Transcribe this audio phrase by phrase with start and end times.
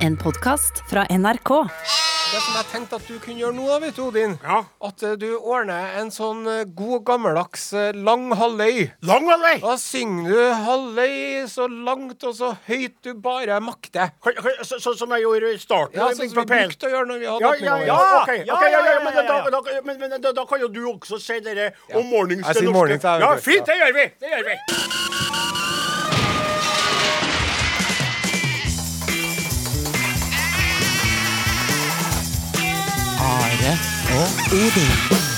[0.00, 1.50] En podkast fra NRK.
[2.30, 4.60] Det som jeg tenkte at du kunne gjøre nå, da, vet du, Odin Ja.
[4.86, 8.84] At eh, du ordner en sånn eh, god gammeldags eh, lang halvøy.
[9.08, 9.56] Lang halvøy?
[9.64, 11.16] Da synger du halvøy
[11.50, 14.12] så langt og så høyt du bare makter.
[14.22, 15.98] Sånn kan- så- som jeg gjorde i starten.
[15.98, 17.50] Ja, sånn som vi brukte å gjøre når vi hadde Ja,
[18.70, 22.44] ja, men da, kan jo du også si dere om morgenen.
[22.46, 24.06] Jeg sier vet Ja, fint, det gjør vi!
[24.20, 25.59] Det gjør vi.
[34.12, 35.29] 哦屋顶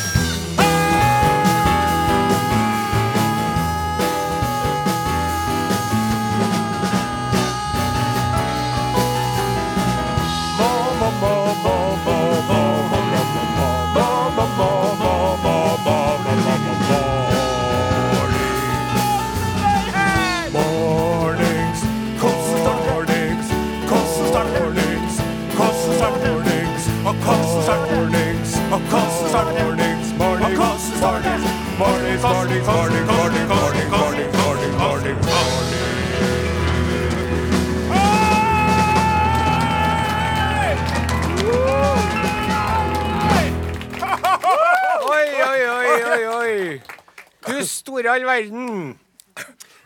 [32.23, 35.83] Cardiff, Cardiff, Cardiff, Cardiff, Cardiff, Cardiff, Cardiff, Cardiff.
[45.03, 46.83] Oi, oi, oi, oi, oi.
[47.45, 49.01] Du store all verden.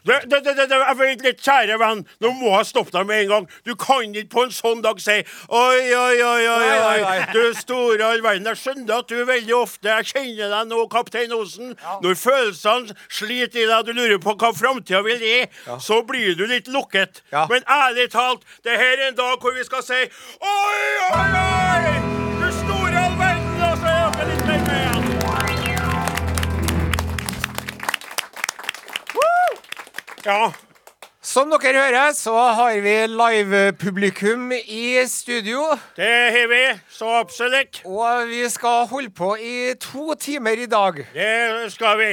[0.06, 3.24] Det, det, det, det, jeg vet litt, kjære venn, nå må jeg stoppe deg med
[3.24, 3.48] en gang.
[3.66, 8.06] Du kan ikke på en sånn dag si oi, oi, oi, oi, oi, du store
[8.06, 8.46] all verden.
[8.52, 11.74] Jeg skjønner at du veldig ofte Jeg kjenner deg nå, kaptein Osen.
[12.04, 15.40] Når følelsene sliter i deg, du lurer på hva framtida vil gi,
[15.82, 17.22] så blir du litt lukket.
[17.34, 17.46] Ja.
[17.50, 22.25] Men ærlig talt, det her er en dag hvor vi skal si oi, oi, oi!
[30.26, 30.48] Ja.
[31.22, 35.68] Som dere hører, så har vi live-publikum i studio.
[35.94, 37.78] Det har vi, så absolutt.
[37.86, 40.98] Og vi skal holde på i to timer i dag.
[41.14, 42.10] Det skal vi.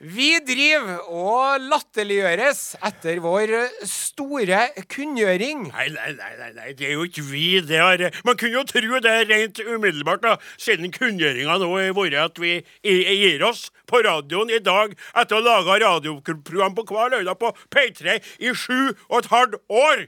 [0.00, 3.50] Vi driver og latterliggjøres etter vår
[3.84, 5.66] store kunngjøring.
[5.68, 7.60] Nei, nei, nei, nei, det er jo ikke vi.
[7.68, 12.16] Det har, man kunne jo tro det rent umiddelbart, da, siden kunngjøringa nå har vært
[12.22, 17.18] at vi gir oss på radioen i dag etter å ha laga radioprogram på hver
[17.18, 20.06] lørdag på P3 i sju og et halvt år.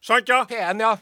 [0.00, 0.46] Sant, ja?
[0.48, 0.96] P1, ja.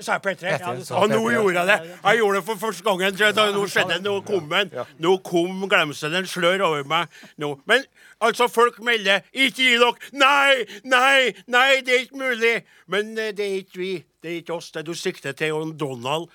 [0.00, 0.40] Sa jeg P3?
[0.40, 1.98] P3, Ja, sa nå gjorde jeg det.
[2.04, 3.16] Jeg gjorde det for første gangen.
[3.36, 4.02] da, nå skjedde det.
[4.02, 4.70] Nå kom den.
[4.98, 7.08] Nå kom glemselen slør over meg.
[7.36, 7.58] Nå.
[7.66, 7.84] Men
[8.20, 9.96] altså, folk melder 'ikke gi dere'.
[10.12, 12.62] Nei, nei, nei, det er ikke mulig.
[12.86, 14.04] Men eh, det er ikke vi.
[14.22, 14.70] Det er ikke oss.
[14.70, 16.28] Det du sikter til, er Donald.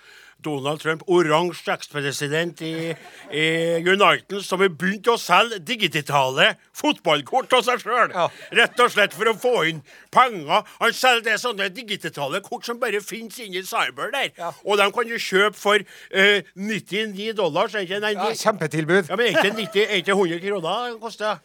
[0.46, 2.94] Donald Trump, oransje ekspresident i,
[3.34, 3.46] i
[3.84, 8.14] United, som har begynt å selge digitale fotballkort av seg sjøl.
[8.14, 8.28] Ja.
[8.60, 9.82] Rett og slett for å få inn
[10.14, 10.64] penger.
[10.82, 14.32] Han selger det sånne digitale kort som bare finnes inni cyber der.
[14.38, 14.54] Ja.
[14.64, 15.82] Og de kan du kjøpe for
[16.12, 19.10] eh, 99 dollar Er ikke, nei, ja kjempetilbud.
[19.10, 21.40] ja, men er ikke 90, er ikke 100 kroner det koster?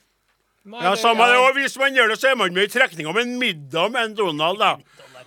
[0.64, 1.38] Nei, Ja, samme det.
[1.42, 4.04] Og hvis man gjør det, så er man med i trekninga med en middag med
[4.12, 4.76] en Donald, da.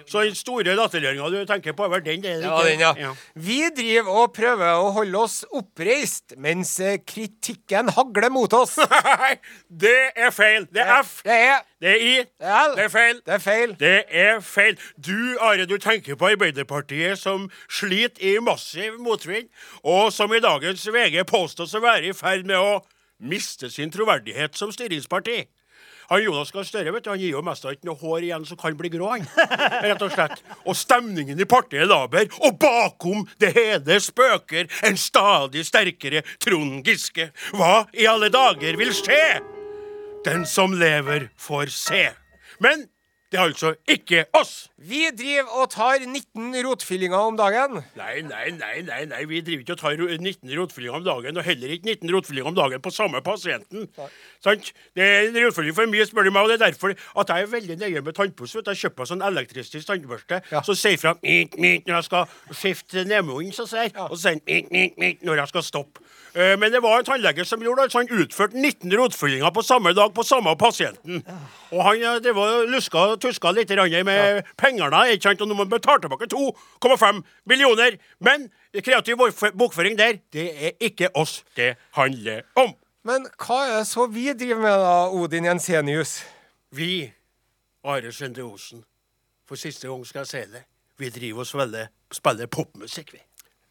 [0.08, 2.22] Så den store latterliggjøringa du tenker på, er vel den?
[2.24, 3.14] Det Ja, den, ja.
[3.34, 8.78] Vi driver og prøver å holde oss oppreist, mens eh, kritikken hagler mot oss.
[9.06, 9.36] Nei,
[9.70, 10.68] det er feil.
[10.74, 11.20] Det er F.
[11.26, 12.16] Det er Det er I.
[12.24, 13.22] det er, Det er feil.
[13.26, 13.76] Det er feil.
[13.80, 13.96] Det
[14.26, 14.78] er feil.
[14.98, 19.50] Du, Are, du tenker på Arbeiderpartiet som sliter i massiv motvind,
[19.84, 22.80] og som i dagens VG påstås å være i ferd med å
[23.26, 25.46] miste sin troverdighet som styringsparti.
[26.10, 28.48] Han Jonas Gahr Støre vet du, han gir jo mest av ikke noe hår igjen
[28.48, 29.10] som kan bli grå.
[29.16, 29.26] han.
[29.86, 30.42] Rett og slett.
[30.66, 32.30] Og stemningen i partiet er laber.
[32.46, 37.32] Og bakom det hele spøker en stadig sterkere Trond Giske.
[37.56, 39.24] Hva i alle dager vil skje?
[40.26, 42.06] Den som lever, får se.
[42.64, 42.88] Men
[43.32, 44.70] det er altså ikke oss.
[44.78, 47.80] Vi driver og tar 19 rotfyllinger om dagen.
[47.98, 49.22] Nei, nei, nei, nei, nei.
[49.28, 52.56] vi driver ikke og tar 19 rotfyllinger om dagen, og heller ikke 19 rotfyllinger om
[52.56, 53.88] dagen på samme pasienten.
[54.46, 54.70] Sant?
[54.96, 57.48] Det er en rotfylling for mye, spør du meg, og det er derfor at jeg
[57.48, 58.56] er veldig nøye med tannpuss.
[58.62, 60.62] Jeg kjøper sånn elektrisk tannbørste Ja.
[60.62, 64.40] som sier fra «Mik, mik», når jeg skal skifte nedmunnen, så sier, og så sier
[64.46, 66.06] «Mik, mik, mik» når jeg skal stoppe.
[66.36, 69.64] Eh, Men det var en tannlege som gjorde det, så han utførte 19 rotfyllinger på
[69.64, 71.24] samme dag på samme pasienten.
[71.72, 73.72] Og han eh, det var luska og tuska litt
[74.06, 75.42] med pengene, ikke sant?
[75.42, 77.98] og nå må man betale tilbake 2,5 millioner.
[78.20, 78.50] Men
[78.84, 79.18] kreativ
[79.58, 82.74] bokføring der, det er ikke oss det handler om.
[83.06, 86.24] Men hva er det så vi driver med, da, Odin Jensenius?
[86.74, 87.12] Vi,
[87.86, 88.82] Are Sende Osen,
[89.46, 90.64] for siste gang skal jeg si det,
[90.98, 93.22] vi driver og spiller, spiller popmusikk, vi.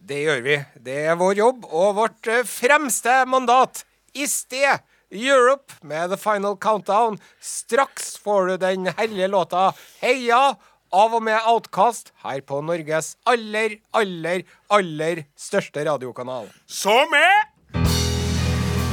[0.04, 0.56] Det gjør vi.
[0.84, 3.82] Det er vår jobb og vårt eh, fremste mandat.
[4.14, 7.18] I sted Europe med The Final Countdown.
[7.40, 9.72] Straks får du den herlige låta
[10.02, 10.56] Heia
[10.94, 16.50] av og med Outcast her på Norges aller, aller, aller største radiokanal.
[16.66, 17.50] Som er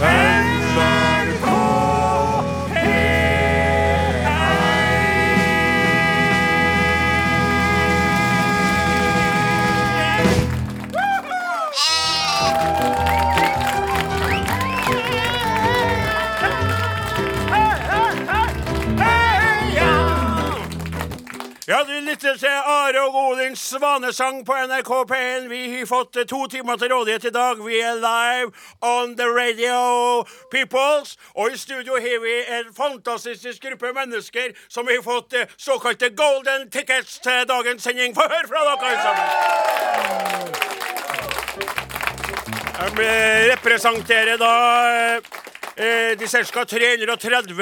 [0.02, 1.01] NRK
[21.72, 25.46] Ja, du lytter til Are og Odins svanesang på NRK P1.
[25.48, 27.62] Vi har fått eh, to timer til rådighet i dag.
[27.64, 28.52] Vi er live
[28.82, 31.18] on the radio, peoples.
[31.36, 36.68] Og i studio har vi en fantastisk gruppe mennesker som har fått eh, såkalte golden
[36.70, 38.16] tickets til dagens sending.
[38.20, 39.28] Få høre fra dere alle sammen.
[43.00, 44.54] Jeg representerer da
[45.78, 46.66] eh, Eh, de ca.
[46.66, 47.56] 330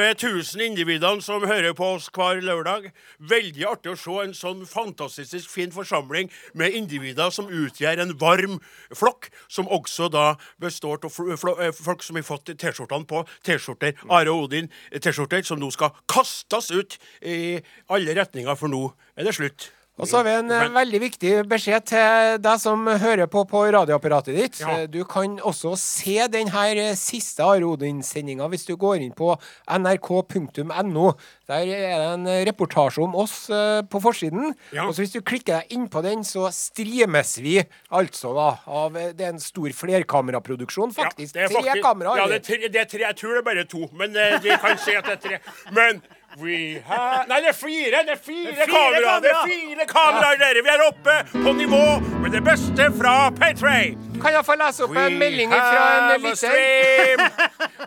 [0.55, 2.89] 000 individene som hører på oss hver lørdag.
[3.19, 8.57] Veldig artig å se en sånn fantastisk fin forsamling med individer som utgjør en varm
[8.95, 13.21] flokk, som også da består av eh, folk som har fått T-skjortene på.
[13.45, 17.59] T-skjorter, Are Odin-T-skjorter, som nå skal kastes ut i
[17.89, 19.69] alle retninger, for nå er det slutt.
[19.99, 23.43] Og så har vi en eh, Men- veldig viktig beskjed til deg som hører på
[23.49, 24.59] på radioapparatet ditt.
[24.61, 24.77] Ja.
[24.79, 29.33] Eh, Du kan også se denne siste Are Odin-sendinga hvis du går inn på
[29.67, 31.13] nrk.no.
[31.49, 34.53] Der er det en reportasje om oss eh, på forsiden.
[34.75, 34.85] Ja.
[34.87, 37.57] Og så hvis du klikker deg inn på den, så streames vi
[37.91, 41.35] altså da av eh, Det er en stor flerkameraproduksjon, faktisk.
[41.35, 42.21] Ja, er Tre kameraer.
[42.23, 43.03] Ja, det er, tre, det er tre.
[43.09, 45.39] Jeg tror det er bare to, men vi kan si at det er tre.
[45.75, 46.01] Men
[46.37, 48.03] we have Nei, det er fire!
[48.05, 48.67] Det er fire, kamera.
[48.69, 49.21] kameraer!
[49.21, 50.63] Det er fire kameraer, dere!
[50.63, 51.81] Vi er oppe på nivå
[52.21, 53.95] med det beste fra Paytray!
[54.19, 56.35] Kan jeg få lese opp en melding fra en lytter?
[56.35, 57.25] stream.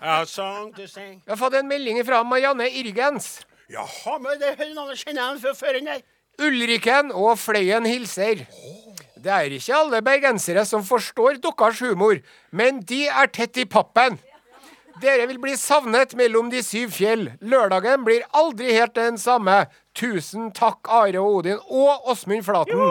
[0.01, 1.21] A song to sing.
[1.21, 3.43] Jeg har fått en melding fra Marianne Irgens.
[3.71, 5.79] Jaha, men det er noen kjenner jeg fra før.
[6.43, 8.47] Ulriken og Fløyen hilser.
[9.23, 12.19] Det er ikke alle bergensere som forstår deres humor,
[12.51, 14.19] men de er tett i pappen.
[15.01, 17.31] Dere vil bli savnet mellom de syv fjell.
[17.41, 19.67] Lørdagen blir aldri helt den samme.
[19.97, 22.83] Tusen takk, Are og Odin og Åsmund Flaten.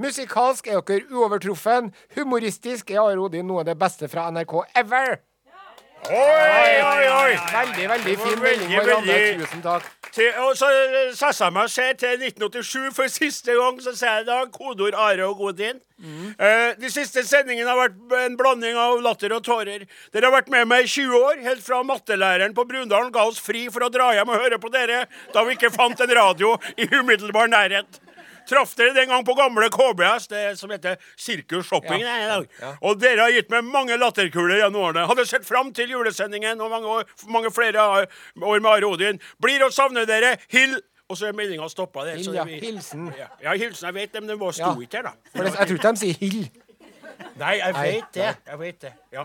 [0.00, 1.92] Musikalsk er dere uovertruffen.
[2.16, 5.20] Humoristisk er Are og Odin noe av det beste fra NRK ever.
[6.10, 7.34] Oi, oi, oi.
[7.52, 9.18] Veldig, veldig fin melding, Marianne.
[9.38, 9.84] Tusen takk.
[10.12, 14.18] Til, og så eh, satsa jeg meg seg til 1987 for siste gang, så sier
[14.18, 15.78] jeg da kodeord Are og Godin.
[16.02, 19.86] Eh, de siste sendingene har vært en blanding av latter og tårer.
[20.12, 23.38] Dere har vært med meg i 20 år, helt fra mattelæreren på Brundalen ga oss
[23.40, 26.56] fri for å dra hjem og høre på dere da vi ikke fant en radio
[26.74, 28.01] i umiddelbar nærhet.
[28.48, 32.00] Traff dere den gang på gamle KBS, det som heter Sirkus Shopping.
[32.02, 32.16] Ja.
[32.18, 32.76] i dag.
[32.82, 35.06] Og dere har gitt meg mange latterkuler gjennom årene.
[35.06, 39.20] Hadde sett fram til julesendingen og mange, år, mange flere år med Are Odin.
[39.42, 40.36] Blir å savne dere.
[40.48, 40.80] Hill
[41.10, 42.04] Og så er meldinga stoppa.
[42.06, 42.44] der, Hill, ja.
[42.44, 43.12] vi- Hilsen.
[43.18, 43.86] Ja, ja, hilsen.
[43.90, 44.74] Jeg vet det, men den var sto Ja.
[44.80, 45.10] ikke her, da.
[45.34, 46.50] For jeg tror ikke de sier Hill.
[47.36, 48.36] Nei, jeg vet det.
[48.46, 48.92] Jeg vet det.
[49.12, 49.24] Ja.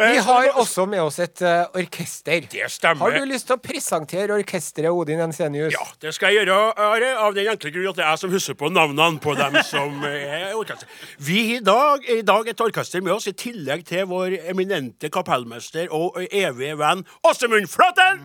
[0.00, 2.46] Vi Eh, har også med oss et uh, orkester.
[2.50, 3.04] Det stemmer.
[3.04, 5.74] Har du lyst til å presentere orkesteret Odin Ensenius?
[5.76, 8.32] Ja, det skal jeg gjøre, Are, av den enkle grunn at det er jeg som
[8.32, 10.88] husker på navnene på dem som er orkester.
[11.20, 15.12] Vi har i dag, i dag et orkester med oss, i tillegg til vår eminente
[15.12, 18.24] kapellmester og evige venn Åsemund Flaten!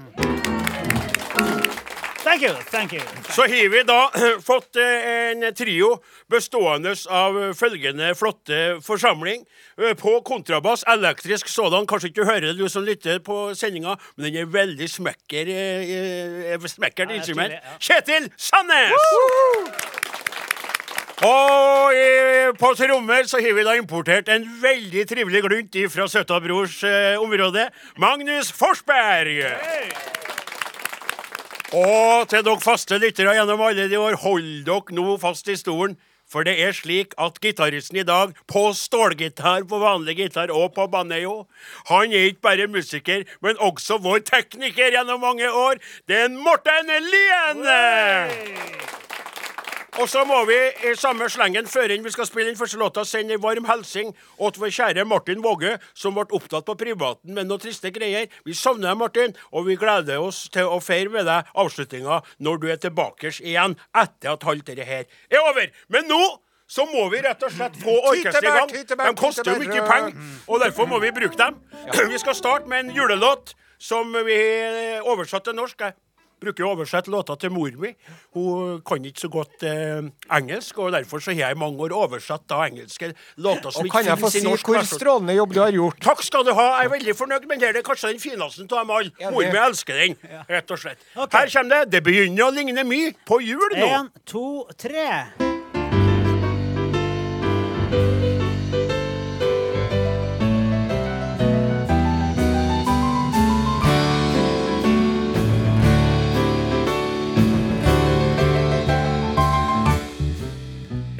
[2.26, 3.02] Thank you, thank you.
[3.30, 4.10] Så har vi da
[4.50, 5.92] fått eh, en trio
[6.32, 9.44] bestående av følgende flotte forsamling.
[9.78, 11.86] Eh, På kontrabass, elektrisk sådan.
[11.86, 15.54] Kanskje ikke du hører det, du som lytter på sendinga, men den er veldig smekker,
[15.54, 17.54] eh, eh, smekkert Ja, instrument.
[17.54, 17.78] ja.
[17.80, 18.98] Kjetil Sandnes!
[21.26, 26.42] Og eh, på trommer så har vi da importert en veldig trivelig glunt fra Søtta
[26.44, 27.70] Brors eh, område.
[28.02, 29.46] Magnus Forsberg!
[31.74, 35.98] Og til dere faste lyttere gjennom alle de år, hold dere nå fast i stolen.
[36.26, 40.88] For det er slik at gitaristen i dag, på stålgitar, på vanlig gitar og på
[40.90, 41.46] banjo,
[41.90, 45.78] han er ikke bare musiker, men også vår tekniker gjennom mange år.
[46.10, 49.05] Det er en Morten Lien!
[49.96, 50.56] Og så må vi
[50.90, 54.12] i samme slengen før inn vi skal spille inn første låta, sende en varm hilsen
[54.12, 58.28] til vår kjære Martin Våge, som ble opptatt på privaten med noen triste greier.
[58.44, 62.60] Vi savner deg, Martin, og vi gleder oss til å feire med deg avslutninga når
[62.60, 65.72] du er tilbake igjen etter at alt dette her er over.
[65.88, 66.22] Men nå
[66.68, 68.96] så må vi rett og slett få orkesteret i gang.
[69.00, 70.16] De koster jo mye penger,
[70.50, 71.62] og derfor må vi bruke dem.
[72.12, 74.38] Vi skal starte med en julelåt som vi
[75.04, 75.84] oversatte til norsk.
[76.46, 77.92] Bruker å oversette låter til mor mi.
[78.36, 80.06] Hun kan ikke så godt eh,
[80.38, 83.12] engelsk, og derfor så har jeg i mange år oversatt da engelske
[83.42, 86.00] låter som Og ikke kan jeg få si hvor strålende jobb du har gjort?
[86.06, 86.68] Takk skal du ha.
[86.80, 87.74] Jeg er veldig fornøyd med den.
[87.76, 89.16] Det er kanskje den fineste av dem alle.
[89.22, 90.20] Ja, Mor mi elsker den,
[90.52, 91.02] rett og slett.
[91.16, 91.40] Okay.
[91.40, 91.98] Her kommer det.
[91.98, 93.90] Det begynner å ligne mye på jul nå.
[93.90, 94.46] En, to,
[94.78, 95.55] tre.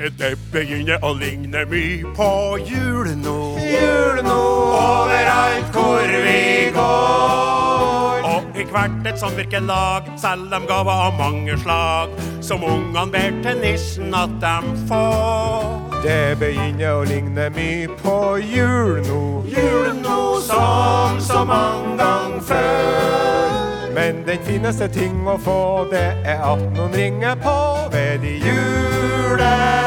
[0.06, 2.28] Det begynner å ligne mye på
[2.62, 3.38] jul nå.
[3.58, 4.42] Jul nå
[4.78, 8.28] overalt hvor vi går.
[8.30, 12.14] Og i hvert et samvirkelag selger de gaver av mange slag,
[12.46, 15.66] som ungene ber til nissen at de får.
[16.06, 19.24] Det begynner å ligne mye på jul nå.
[19.50, 23.58] Jul nå som så mange gang før.
[23.98, 27.58] Men den fineste ting å få, det er at noen ringer på
[27.96, 29.85] ved de juledør.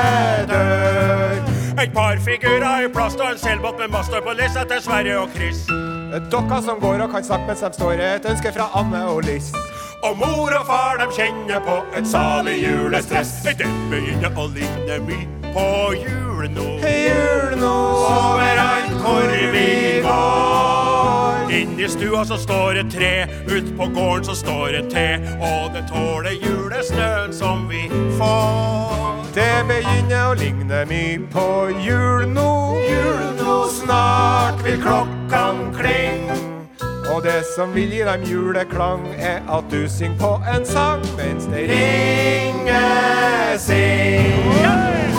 [1.79, 5.35] Et par figurer i plast og en seilbåt med master på list etter Sverre og
[5.35, 5.61] Chris.
[6.33, 9.53] Dokka som går og kan snakke mens de står, et ønske fra Anne og Liss.
[10.03, 13.31] Og mor og far de kjenner på et salig julestress.
[13.47, 15.69] Det begynner å ligne mye på
[16.03, 16.67] jul nå.
[16.83, 17.77] Jul nå
[18.11, 19.71] Overalt hvor vi
[20.03, 20.78] går.
[21.51, 25.07] Inni stua så står et tre, ut på gården så står et te.
[25.41, 27.89] Og det tåler julesnøen som vi
[28.19, 29.25] får.
[29.35, 31.49] Det begynner å ligne mye på
[31.85, 32.53] jul nå.
[32.85, 36.39] Jul nå snart vil klokkene klinge.
[37.09, 41.49] Og det som vil gi dem juleklang, er at du synger på en sang mens
[41.49, 44.45] det ringer sing.
[44.53, 45.18] Og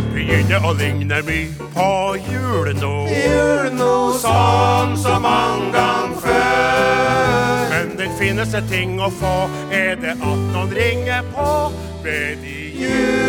[0.00, 2.92] det begynner å ligne mye på jul nå.
[3.12, 3.88] Jul nå
[4.20, 7.68] Sånn som mange gang før.
[7.72, 9.34] Men den fineste ting å få
[9.74, 11.72] er det at noen ringer på
[12.04, 13.20] ved de juledør.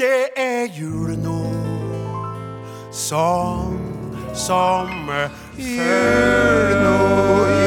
[0.00, 1.40] Det er jul nå,
[2.88, 3.76] sånn
[4.32, 4.88] som
[5.60, 7.59] før nå.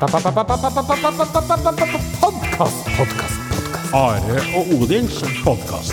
[0.00, 0.56] Podkast, podkast,
[2.96, 3.36] podkast.
[3.92, 5.92] Are og Odins podkast.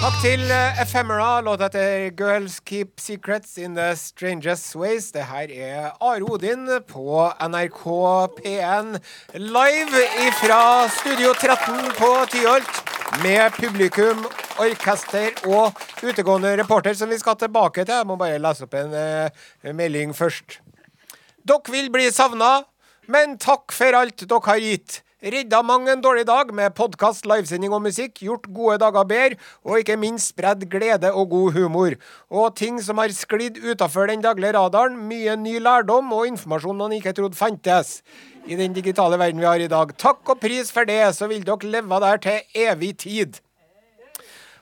[0.00, 5.12] Takk til eh, Ephemera, låt etter Girls Keep Secrets in the Strangest Ways.
[5.14, 7.84] Det her er Are Odin på NRK
[8.40, 8.98] P1
[9.38, 10.02] live
[10.40, 12.82] fra Studio 13 på Tyholt.
[13.22, 14.26] Med publikum,
[14.58, 17.94] orkester og utegående reporter, som vi skal tilbake til.
[18.02, 19.30] Jeg må bare lese opp en uh,
[19.74, 20.58] melding først.
[21.50, 22.60] Dere vil bli savna,
[23.10, 25.00] men takk for alt dere har gitt.
[25.32, 29.80] Redda mang en dårlig dag med podkast, livesending og musikk, gjort gode dager bedre, og
[29.80, 31.98] ikke minst spredd glede og god humor.
[32.30, 36.94] Og ting som har sklidd utafor den daglige radaren, mye ny lærdom og informasjon man
[37.00, 37.96] ikke trodde fantes.
[38.46, 39.90] I den digitale verden vi har i dag.
[39.98, 43.42] Takk og pris for det, så vil dere leve der til evig tid.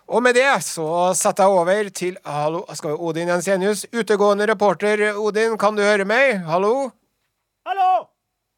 [0.09, 5.03] Og med det så setter jeg over til Hallo, skal Odin Jensenius, utegående reporter.
[5.21, 6.39] Odin, kan du høre meg?
[6.49, 6.89] Hallo?
[7.69, 8.07] Hallo!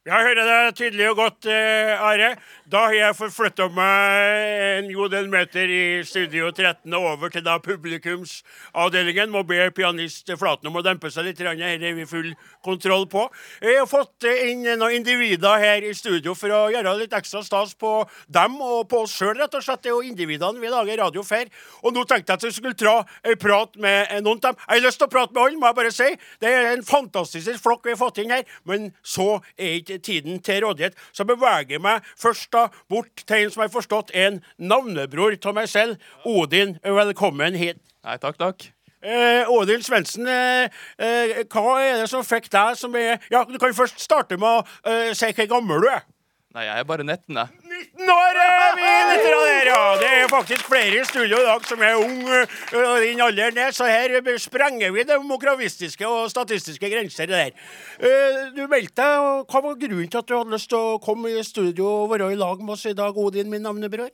[0.06, 2.30] Jeg hører deg tydelig og godt, eh, Are.
[2.70, 7.42] Da har jeg forflytta meg en god del meter i Studio 13 og over til
[7.42, 9.32] da publikumsavdelingen.
[9.32, 11.40] Må be pianist Flaten om å dempe seg litt.
[11.40, 12.28] dette er vi full
[12.62, 13.24] kontroll på.
[13.64, 17.74] Jeg har fått inn noen individer her i studio for å gjøre litt ekstra stas
[17.74, 19.82] på dem og på oss sjøl, rett og slett.
[19.82, 21.50] Det er jo individene vi lager radio for.
[21.82, 24.62] Og nå tenkte jeg at vi skulle dra en prat med noen av dem.
[24.68, 26.10] Jeg har lyst til å prate med alle, må jeg bare si.
[26.38, 28.46] Det er en fantastisk flokk vi har fått inn her.
[28.62, 30.94] Men så er ikke tiden til rådighet.
[31.10, 32.59] Så beveger jeg meg først da
[32.90, 35.96] bort til en som har forstått en navnebror av meg selv.
[36.28, 37.80] Odin, velkommen hit.
[38.04, 38.68] Nei, takk, takk.
[39.00, 40.68] Eh, Odin Svendsen, eh,
[41.00, 44.48] eh, hva er det som fikk deg som er Ja, du kan først starte med
[44.48, 46.04] å eh, si hvor gammel du er.
[46.52, 47.59] Nei, jeg er bare 19, jeg.
[48.00, 49.82] 19 år er der, ja.
[50.00, 52.40] Det er faktisk flere i studio i dag som er unge
[52.72, 57.26] og din den alderen der, så her sprenger vi demokravistiske og statistiske grenser.
[57.26, 57.52] der.
[58.00, 60.98] Eh, du meldte deg, og hva var grunnen til at du hadde lyst til å
[61.02, 64.10] komme i studio og være i lag med oss i dag, Odin, min navnebror?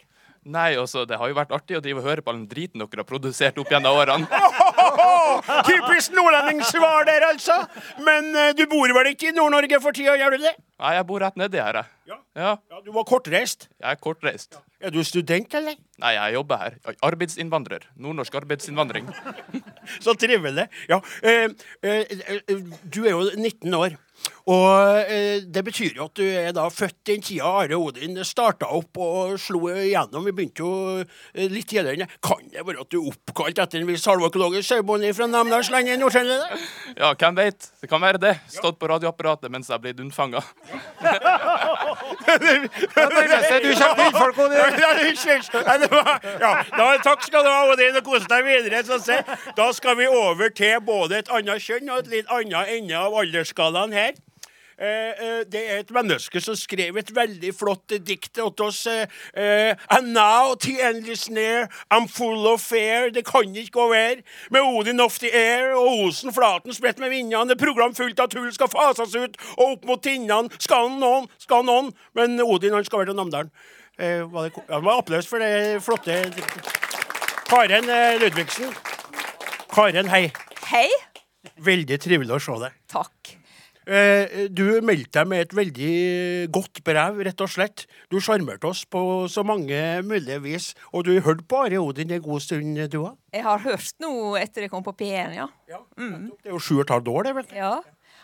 [0.47, 2.79] Nei, altså, det har jo vært artig å drive og høre på all den driten
[2.83, 4.29] dere har produsert opp gjennom årene.
[5.67, 7.57] Typisk nordlendingssvar der, altså.
[8.07, 10.55] Men eh, du bor vel ikke i Nord-Norge for tida, gjør du det?
[10.83, 11.93] Nei, jeg bor rett nedi her, jeg.
[12.13, 12.19] Ja.
[12.37, 13.69] Ja, Ja, Du var kortreist.
[13.81, 14.59] jeg er kortreist.
[14.81, 15.75] Er du student, eller?
[15.99, 16.75] Nei, jeg jobber her.
[17.03, 17.87] Arbeidsinnvandrer.
[17.97, 19.09] Nordnorsk arbeidsinnvandring.
[20.05, 20.69] Så trivelig.
[20.91, 21.01] Ja.
[21.23, 21.49] Eh,
[21.83, 22.19] eh,
[22.85, 23.97] du er jo 19 år.
[24.47, 28.69] Og eh, det betyr jo at du er da født den tida Are Odin starta
[28.77, 30.23] opp og slo igjennom.
[30.29, 32.07] Vi begynte jo eh, litt tidligere.
[32.23, 35.99] Kan det være at du er oppkalt etter en viss halvøkologisk sauebonde fra Namdalslandet i
[35.99, 36.63] Nord-Trøndelag?
[36.95, 37.67] Ja, hvem vet?
[37.83, 38.37] Det kan være det.
[38.55, 40.45] Stått på radioapparatet mens jeg ble unnfanga.
[42.27, 42.55] Det
[42.95, 44.59] nærmer seg du kommer til folk, Odin.
[46.39, 48.85] Ja, da, takk skal du ha, Odin, og kos deg videre.
[48.87, 49.19] Så se.
[49.59, 53.19] Da skal vi over til både et annet kjønn og et litt annet ende av
[53.25, 54.15] aldersskalaen her.
[54.79, 54.89] Eh,
[55.25, 58.83] eh, det er et menneske som skrev et veldig flott dikt til oss.
[58.87, 63.11] Eh, And now the endless near, I'm full of fear.
[63.11, 64.23] Det kan ikke gå ver.
[64.51, 67.53] Med Odin off the air og Osen flaten spredt med vindene.
[67.53, 71.65] Et program fullt av tull skal fases ut, og opp mot tinnene skal noen, skal
[71.65, 71.93] noen.
[72.15, 73.51] Men Odin han skal være til Namdalen.
[73.99, 76.19] Eh, var det, ja, var applaus for det flotte
[77.49, 78.75] Karen eh, Ludvigsen.
[79.73, 80.27] Karen, hei.
[80.69, 80.89] Hei.
[81.65, 82.77] Veldig trivelig å se deg.
[82.93, 83.36] Takk.
[83.87, 85.91] Eh, du meldte deg med et veldig
[86.51, 87.85] godt brev, rett og slett.
[88.11, 89.01] Du sjarmerte oss på
[89.31, 90.73] så mange mulige vis.
[90.91, 93.15] Og du hørte på Are Odin en god stund, du òg?
[93.33, 95.47] Jeg har hørt noe etter jeg kom på P1, ja.
[95.71, 95.79] Ja.
[95.97, 97.53] Det er jo sju og et halvt år, det, vel?
[97.55, 97.77] ja.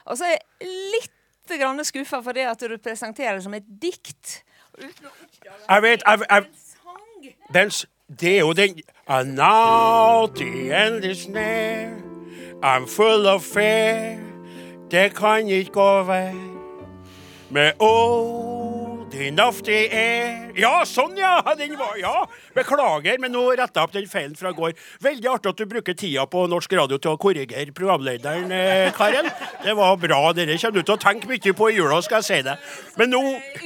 [0.03, 3.67] Og så er jeg litt grann skuffa for det at du presenterer det som et
[3.83, 4.41] dikt.
[4.81, 7.31] Jeg vet jeg, jeg, Sang.
[7.55, 7.71] den,
[8.19, 11.93] Det er jo den I'm now the end is near
[12.63, 14.32] I'm full of fear
[14.93, 16.35] Det kan ikke gå vei
[17.53, 21.39] Med Odin of the air Ja, sånn ja!
[21.57, 22.27] Den var, ja.
[22.53, 24.75] Beklager, men nå rettet jeg opp den feilen fra går.
[25.01, 29.31] Veldig artig at du bruker tida på norsk radio til å korrigere programlederen, eh, Karen.
[29.65, 30.21] Det var bra.
[30.37, 32.59] Dere kommer du til å tenke mye på i jula, skal jeg si det.
[33.01, 33.23] Men nå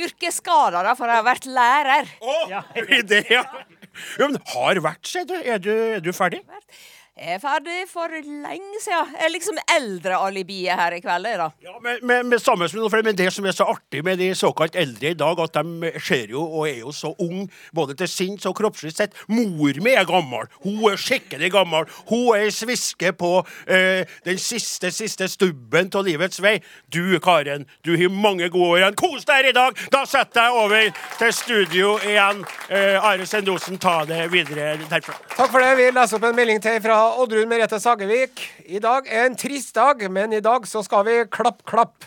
[0.06, 2.12] Yrkesskada, da, for jeg har vært lærer.
[2.22, 2.36] å,
[3.10, 3.42] det, ja.
[3.42, 4.28] ja.
[4.28, 5.34] Men har vært, sier du.
[5.42, 6.44] Er du, er du ferdig?
[7.16, 9.14] Jeg er ferdig for lenge siden.
[9.16, 11.46] Jeg er liksom eldrealibiet her i kveld, da.
[11.64, 14.18] Ja, men, men, men, sammen med noen flere, men det som er så artig med
[14.20, 17.96] de såkalt eldre i dag, at de ser jo og er jo så unge, både
[17.96, 19.16] til sinns og kroppslig sett.
[19.32, 20.44] Mor mi er gammel.
[20.60, 21.88] Hun er skikkelig gammel.
[22.10, 23.32] Hun er ei sviske på
[23.64, 26.58] eh, den siste, siste stubben av livets vei.
[26.92, 29.00] Du, Karen, du har mange gode år igjen.
[29.00, 29.82] Kos deg her i dag!
[29.88, 32.44] Da setter jeg over til studio igjen.
[32.68, 35.16] Eh, Are Sendosen, ta det videre derfra.
[35.32, 35.72] Takk for det.
[35.80, 38.42] Vi leser opp en melding til fra Oddrun Merete Sagevik.
[38.66, 42.06] I dag er en trist dag, men i dag så skal vi klapp, klapp.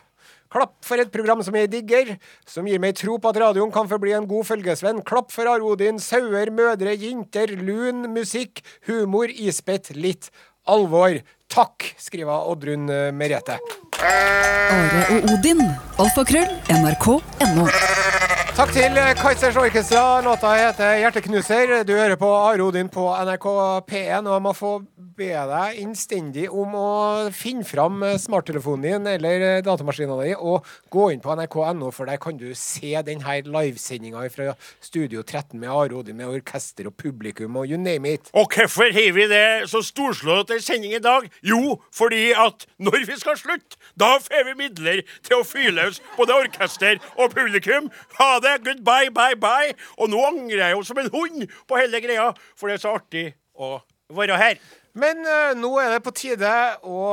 [0.50, 2.16] Klapp for et program som jeg digger,
[2.50, 5.04] som gir meg tro på at radioen kan forbli en god følgesvenn.
[5.06, 10.32] Klapp for Arodin, sauer, mødre, jenter, lun, musikk, humor, ispett, litt
[10.66, 11.22] alvor.
[11.54, 13.60] Takk, skriver Oddrun Merete.
[14.02, 15.62] Are og Odin.
[16.02, 16.50] Alfakrøll.
[16.82, 18.29] NRK.no.
[18.60, 20.22] Takk til Kaizers Orkestra.
[20.22, 21.84] Låta heter 'Hjerteknuser'.
[21.84, 23.46] Du hører på Are Odin på NRK
[23.88, 24.82] P1, og jeg må få
[25.20, 26.90] be deg innstendig om å
[27.36, 32.38] finne fram smarttelefonen din eller datamaskinen din og gå inn på nrk.no, for der kan
[32.40, 37.68] du se denne livesendinga fra Studio 13 med Are Odin med orkester og publikum og
[37.68, 38.32] you name it.
[38.34, 41.28] Og hvorfor har vi det så storslått en sending i dag?
[41.44, 46.00] Jo, fordi at når vi skal slutte, da får vi midler til å fyre løs
[46.16, 47.92] både orkester og publikum.
[48.20, 49.74] Ha det, goodbye, bye, bye.
[49.98, 52.96] Og nå angrer jeg jo som en hund på hele greia, for det er så
[52.98, 53.26] artig
[53.60, 53.78] å
[54.16, 54.62] være her.
[55.00, 56.54] Men uh, nå er det på tide
[56.88, 57.04] å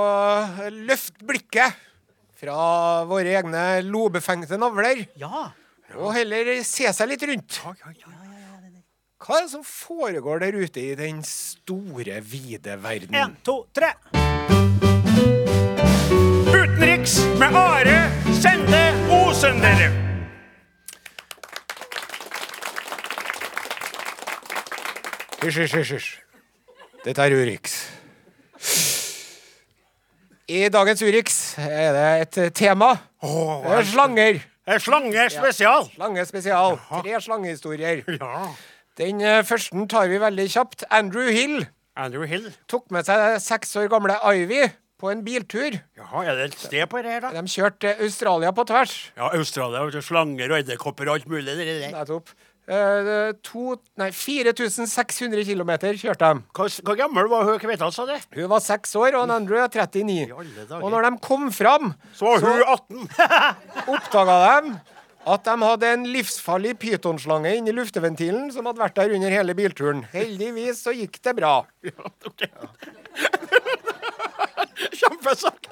[0.73, 1.85] løfte blikket
[2.37, 5.07] fra våre egne lobefengte navler.
[5.21, 5.51] Ja.
[5.97, 7.61] Og heller se seg litt rundt.
[9.27, 13.17] Hva er det som foregår der ute i den store, vide verden?
[13.17, 13.95] En, to, tre.
[16.53, 18.01] Utenriks med Are
[18.37, 18.83] Sende
[19.23, 20.06] Osen, dere.
[25.47, 26.07] Hysj, hysj, hysj.
[27.05, 27.75] Dette er Urix.
[30.51, 32.89] I dagens Urix er det et tema.
[33.23, 34.41] Oh, Det er slanger.
[34.83, 35.87] Slange spesial.
[35.95, 36.81] Slange spesial.
[36.91, 38.03] Tre slangehistorier.
[38.19, 38.49] Ja.
[38.99, 40.83] Den eh, første tar vi veldig kjapt.
[40.91, 41.63] Andrew Hill
[41.95, 42.51] Andrew Hill.
[42.67, 44.65] tok med seg seks år gamle Ivy
[44.99, 45.79] på en biltur.
[45.95, 47.31] Jaha, er det et sted på det her, da?
[47.39, 48.97] De kjørte Australia på tvers.
[49.15, 49.87] Ja, Australia.
[50.03, 51.55] Slanger og edderkopper og alt mulig.
[51.55, 52.35] Det er Nettopp.
[52.67, 56.43] Eh, to, nei, 4600 km kjørte de.
[56.57, 58.17] Hvor, hvor gammel var hun kveita, sa du?
[58.35, 60.27] Hun var seks år, og Andrew er 39.
[60.35, 60.83] alle dager.
[60.83, 63.09] Og når de kom fram, Så var hun 18.
[63.95, 64.77] oppdaga de
[65.27, 70.05] at de hadde en livsfarlig pytonslange inni lufteventilen som hadde vært der under hele bilturen.
[70.13, 71.57] Heldigvis så gikk det bra.
[74.95, 75.67] Kjempesak!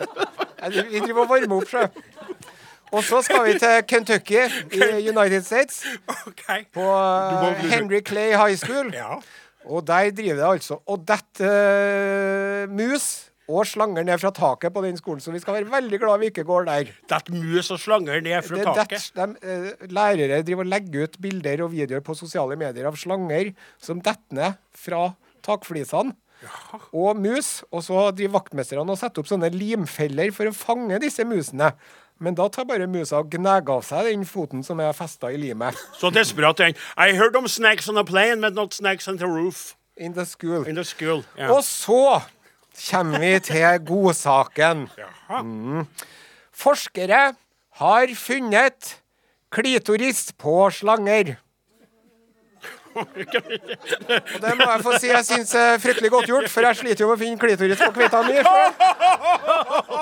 [0.58, 1.84] Ja, Vi driver og varmer opp, sjø.
[2.94, 4.40] Og så skal vi til Kentucky
[4.72, 5.82] i United States,
[6.28, 6.64] Okay.
[6.74, 8.92] på eh, Henry Clay High School.
[8.94, 9.18] Ja.
[9.66, 13.06] Og der driver det altså og detter uh, mus
[13.48, 16.28] og slanger ned fra taket på den skolen, så vi skal være veldig glad vi
[16.30, 16.90] ikke går der.
[17.10, 19.10] Dette mus og slanger ned fra Det taket.
[19.14, 19.48] det- de,
[19.82, 24.00] eh, lærere driver og legger ut bilder og videoer på sosiale medier av slanger som
[24.00, 26.14] detter ned fra takflisene.
[26.92, 27.64] Og mus.
[27.72, 31.72] Og så driver vaktmesterne og setter opp sånne limfeller for å fange disse musene.
[32.20, 35.36] Men da tar bare musa og gnager av seg den foten som er festa i
[35.40, 35.74] limet.
[35.98, 36.76] Så desperat den.
[36.96, 40.24] I heard om snacks on a plane, but not snacks on the roof In the
[40.26, 40.66] school.
[40.68, 41.24] in the school.
[41.38, 41.50] Ja.
[41.52, 42.20] Og så
[42.90, 44.88] kommer vi til godsaken.
[44.98, 45.84] Jaha.
[46.54, 47.34] Forskere
[47.80, 48.96] har funnet
[49.54, 51.36] klitoris på slanger.
[52.94, 57.04] Og det må jeg få si jeg syns er fryktelig godt gjort, for jeg sliter
[57.04, 58.38] jo med å finne klitoris på kveita mi.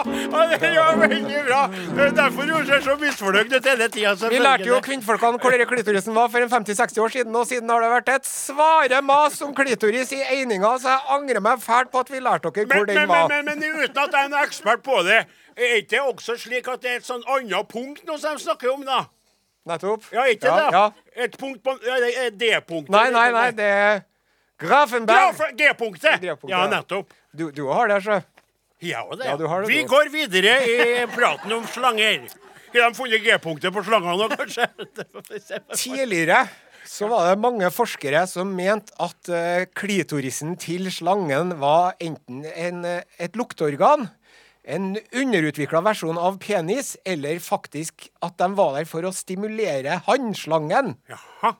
[0.02, 1.60] Ja, det gjør veldig bra.
[1.70, 4.14] Det er Derfor du ser så misfornøyd ut hele tida.
[4.32, 7.70] Vi lærte jo kvinnfolkene hvor denne klitorisen var for en 50-60 år siden, og siden
[7.70, 11.92] har det vært et svare mas om klitoris i eininga, så jeg angrer meg fælt
[11.92, 13.30] på at vi lærte dere hvor men, den men, var.
[13.30, 15.22] men, men uten at jeg er en ekspert på det,
[15.56, 18.44] er ikke det også slik at det er et sånn annet punkt nå som de
[18.46, 19.04] snakker om, da?
[19.68, 20.06] Nettopp.
[20.10, 20.70] Ja, ikke ja, det?
[20.74, 21.24] Ja.
[21.26, 21.98] Et punkt på ja,
[22.30, 22.90] D-punktet?
[22.94, 24.00] Nei, nei, nei, det er
[24.62, 25.38] Grafenberg.
[25.58, 26.24] G-punktet!
[26.50, 27.12] Ja, nettopp.
[27.32, 28.18] Du, du har det, sjø.
[28.82, 29.28] Ja, det.
[29.28, 32.26] Ja, du har det, Vi går videre i praten om slanger.
[32.72, 34.66] Har de funnet G-punktet på slangene nå, kanskje?
[35.84, 36.44] Tidligere
[36.88, 42.82] så var det mange forskere som mente at eh, klitorisen til slangen var enten en,
[42.84, 44.08] eh, et lukteorgan,
[44.62, 50.96] en underutvikla versjon av penis, eller faktisk at de var der for å stimulere hannslangen.
[51.10, 51.56] Jaha.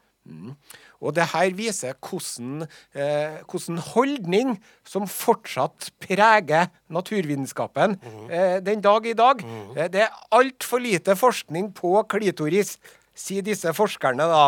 [1.03, 4.53] Og det her viser hvordan, eh, hvordan holdning
[4.87, 7.99] som fortsatt preger naturvitenskapen
[8.31, 9.43] eh, den dag i dag.
[9.75, 12.77] Eh, det er altfor lite forskning på klitoris,
[13.19, 14.45] sier disse forskerne da.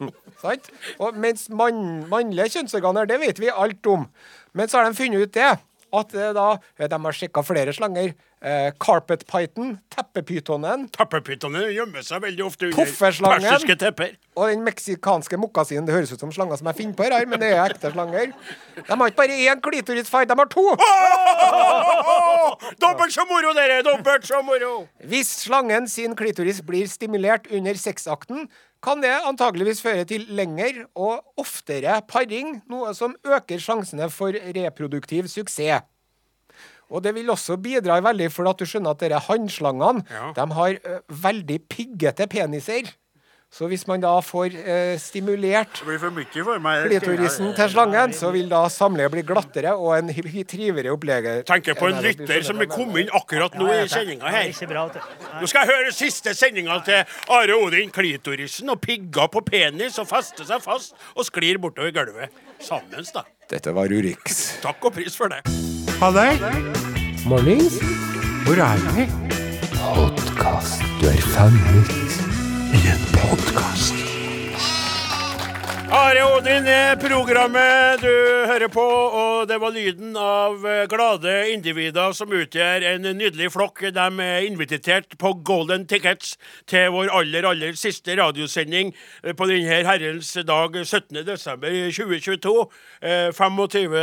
[0.42, 0.72] Sant?
[0.96, 4.08] Og mens man, mannlige kjønnsorganer, det vet vi alt om.
[4.56, 5.52] Men så har de funnet ut det.
[5.94, 6.46] At eh, da,
[6.78, 8.14] eh, de har sjekka flere slanger.
[8.46, 14.10] Eh, carpet python, teppepytonen Teppepytonen gjemmer seg veldig ofte under persiske tepper.
[14.36, 15.86] og den meksikanske mokasinen.
[15.88, 18.34] Det høres ut som slanger som jeg finner på her, men det er ekte slanger.
[18.76, 20.66] De har ikke bare én klitorisfight, de har to!
[22.82, 23.80] Dobbelt så moro, dere!
[23.86, 24.86] Dobbelt så moro!
[25.08, 28.50] Hvis slangen sin klitoris blir stimulert under sexakten,
[28.86, 35.26] kan det antageligvis føre til lengre og oftere paring, noe som øker sjansene for reproduktiv
[35.32, 35.82] suksess.
[36.86, 40.28] Og det vil også bidra veldig for at du skjønner at dere hannslangene Ja.
[40.36, 40.76] de har
[41.10, 42.92] veldig piggete peniser.
[43.52, 45.98] Så hvis man da får eh, stimulert Det
[46.90, 51.46] klitorisen til slangen, så vil da samleie bli glattere og en triveligere opplevelse.
[51.48, 54.50] Tenker på en lytter som er kommet inn akkurat nå i sendinga her.
[54.50, 57.94] Nå skal jeg høre siste sendinga til Are Odin.
[57.94, 62.44] Klitorisen og pigger på penis og fester seg fast og sklir bortover gulvet.
[62.60, 63.24] Sammen, da.
[63.48, 64.58] Dette var Urix.
[64.64, 65.40] Takk og pris for det.
[66.02, 66.34] Halløy.
[67.24, 67.78] Mornings.
[68.44, 69.08] Hvor er vi?
[69.80, 70.82] Podkast.
[71.00, 72.35] Du er fanget
[72.76, 74.15] i en podkast.
[75.86, 78.10] Are Odin er programmet du
[78.50, 83.84] hører på, og det var lyden av eh, glade individer som utgjør en nydelig flokk.
[83.94, 86.34] De er invitert på golden tickets
[86.66, 88.90] til vår aller, aller siste radiosending
[89.22, 91.20] eh, på denne herrens dag 17.
[91.28, 92.56] desember 2022.
[93.06, 93.94] Eh, 25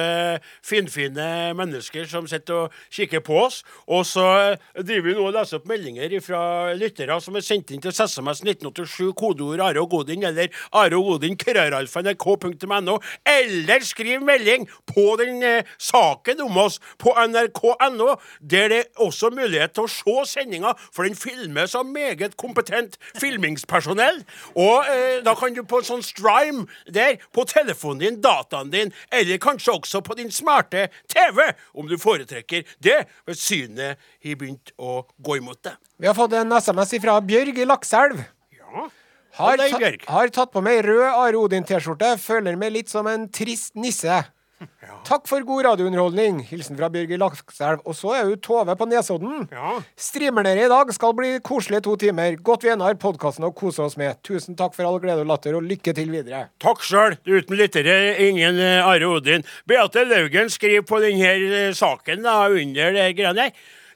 [0.63, 1.27] finfine
[1.59, 3.59] mennesker som sitter og kikker på oss.
[3.91, 7.75] Og så eh, driver vi nå og leser opp meldinger fra lyttere som er sendt
[7.75, 13.85] inn til SMS 1987, kodeord Are og Godin, eller Are og Godin, krøralfa nrk.no, eller
[13.87, 19.73] skriv melding på den eh, saken om oss på nrk.no, der det er også mulighet
[19.75, 24.21] til å se sendinga, for den filmes av meget kompetent filmingspersonell.
[24.55, 29.41] Og eh, da kan du på sånn strime der, på telefonen din, dataen din, eller
[29.43, 35.03] kanskje også på din smarte TV, om du foretrekker det, hvis synet har begynt å
[35.23, 35.77] gå imot deg.
[35.99, 38.23] Vi har fått en SMS fra Bjørg i Lakselv.
[38.57, 38.89] Ja.
[39.33, 42.13] Har, ta har tatt på meg rød Are Odin-T-skjorte.
[42.21, 44.21] Føler meg litt som en trist nisse.
[45.09, 46.41] Takk for god radiounderholdning.
[46.47, 47.81] Hilsen fra i Lakselv.
[47.85, 49.47] Og så er jo Tove på Nesodden.
[49.51, 49.75] Ja.
[49.99, 50.93] Streamer dere i dag.
[50.95, 52.37] Skal bli koselig to timer.
[52.37, 54.21] Godt vi ennå har podkasten å kose oss med.
[54.25, 56.47] Tusen takk for all glede og latter, og lykke til videre.
[56.63, 57.17] Takk sjøl.
[57.27, 59.45] Uten lyttere, ingen eh, Are Odin.
[59.69, 63.51] Beate Laugen skriver på denne eh, saken da, under det greiene.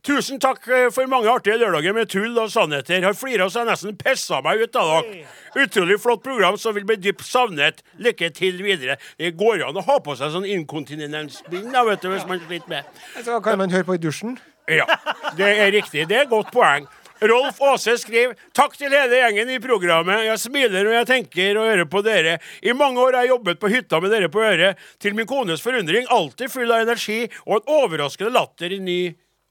[0.07, 3.03] Tusen takk eh, for mange artige lørdager med tull og sannheter.
[3.03, 5.25] Har flira så jeg nesten pissa meg ut av dere.
[5.59, 7.81] Utrolig flott program som vil bli dypt savnet.
[7.99, 8.95] Lykke til videre.
[9.19, 13.03] Det går an å ha på seg sånn inkontinensbind vet du, hvis man sliter med
[13.25, 14.39] Så kan man høre på i dusjen.
[14.71, 14.87] Ja,
[15.35, 16.07] det er riktig.
[16.07, 16.87] Det er et godt poeng.
[17.27, 20.23] Rolf Aase skriver Takk til hele gjengen i programmet.
[20.27, 22.39] Jeg smiler når jeg tenker og hører på dere.
[22.61, 24.79] I mange år har jeg jobbet på hytta med dere på øret.
[25.03, 29.01] Til min kones forundring alltid full av energi og en overraskende latter i ny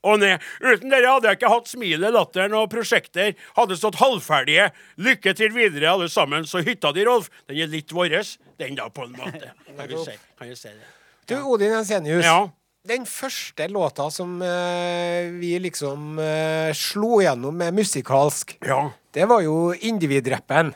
[0.07, 0.43] og ned.
[0.63, 4.69] Uten dere hadde jeg ikke hatt smilet, latteren og prosjekter hadde stått halvferdige.
[5.03, 6.47] Lykke til videre, alle sammen.
[6.49, 8.15] Så hytta di, Rolf, den er litt vår,
[8.63, 9.51] den da, på en måte.
[9.77, 10.87] Kan du si, kan jeg si det?
[11.29, 12.25] Du, Odin Jensenius.
[12.25, 12.47] Ja.
[12.87, 18.93] Den første låta som uh, vi liksom uh, slo gjennom med musikalsk, Ja.
[19.13, 20.71] det var jo individrappen.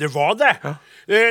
[0.00, 0.52] Det var det.
[0.64, 0.74] Ja.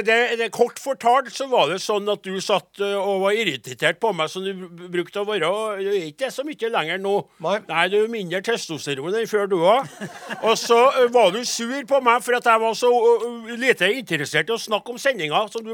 [0.05, 0.49] det, det.
[0.53, 4.29] Kort fortalt så var det sånn at du satt eh, og var irritert på meg
[4.32, 5.49] som du brukte å være.
[5.79, 7.15] Du er ikke det så mye lenger nå.
[7.45, 7.86] Nei.
[7.89, 9.89] du er mindre testosteron enn før du òg.
[10.47, 13.89] Og så eh, var du sur på meg for at jeg var så eh, lite
[13.97, 15.45] interessert i å snakke om sendinga.
[15.49, 15.73] Så du,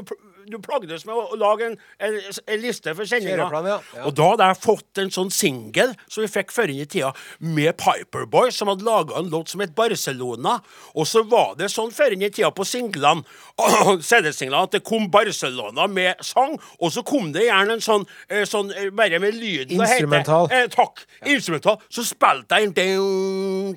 [0.50, 3.46] du plagdes med å lage en, en, en liste for sendinga.
[3.50, 3.78] Ja.
[3.96, 4.04] Ja.
[4.08, 7.12] Og da hadde jeg fått en sånn singel som vi fikk før inn i tida,
[7.40, 10.58] med Piperboy, som hadde laga en låt som het Barcelona.
[10.94, 13.24] Og så var det sånn før inn i tida på singlene,
[14.08, 18.44] CD-singlene, at det kom Barcelona med sang, og så kom det gjerne en sånn, eh,
[18.48, 19.76] sånn eh, bare med lyden?
[19.80, 20.48] Instrumental.
[20.52, 21.04] Eh, takk.
[21.26, 21.80] Instrumental.
[21.92, 23.74] Så spilte jeg down,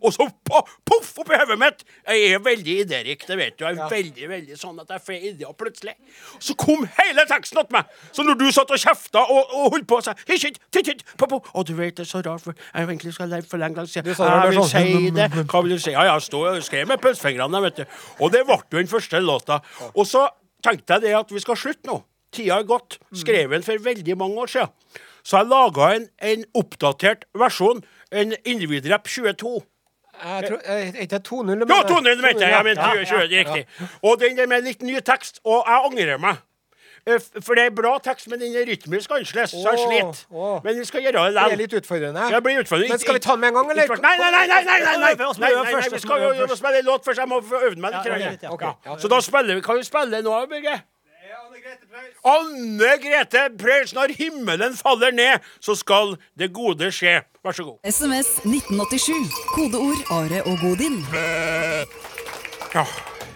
[0.00, 1.84] Og så po- poff oppi hodet mitt!
[2.06, 3.64] Jeg er veldig idérik, det vet du.
[3.64, 5.94] Jeg er veldig, veldig sånn at jeg får ideer plutselig.
[6.40, 7.90] Så kom hele teksten til meg!
[8.12, 11.40] Så når du satt og kjefta og, og holdt på og sa titt, på, på.
[11.54, 14.14] Og du vet det er så rart, for jeg egentlig skal leve for lenge siden.
[14.14, 15.28] Jeg vil sånn, si det.
[15.50, 15.94] Hva vil du si?
[15.94, 17.84] Ja, jeg stå og skrev med pølsefingrene, vet du.
[18.20, 19.60] Og det ble jo den første låta.
[19.94, 20.28] Og så
[20.64, 22.00] tenkte jeg det at vi skal slutte nå.
[22.34, 22.98] Tida er gått.
[23.14, 25.02] Skrev den for veldig mange år siden.
[25.24, 27.80] Så jeg laga en, en oppdatert versjon.
[28.12, 29.62] En Individrapp 22.
[30.22, 31.64] Jeg tror, er ikke det 2-0?
[31.68, 32.50] Ja, 200 mente jeg.
[32.50, 33.88] Jeg Ja, 20, 20, riktig.
[34.02, 36.36] Og den er med litt ny tekst, og jeg angrer meg.
[37.06, 40.60] Eh, For det er bra tekst, men den er rytmisk annerledes, så jeg sliter.
[40.64, 42.28] Men vi skal gjøre det Det er litt utfordrende.
[42.32, 42.94] Det blir utfordrende.
[42.94, 43.88] Men skal vi ta den med en gang, eller?
[44.06, 44.46] Nei, nei, nei!
[44.46, 47.04] nei, nei, nei, nei, Nei, nei, nei, nei, vi skal jo øve spille en låt
[47.04, 47.18] først.
[47.20, 48.06] Jeg må øvd meg litt.
[48.08, 48.50] Ja, ja, ja.
[48.50, 48.96] Ok, ja.
[48.96, 50.80] Så da spiller vi Kan vi spille nå, Børge?
[52.24, 57.22] Anne Grete Preus, når himmelen faller ned, så skal det gode skje.
[57.44, 57.78] Vær så god.
[57.84, 59.32] SMS 1987.
[59.54, 61.00] Kodeord Are og Godin.
[62.74, 62.84] Ja.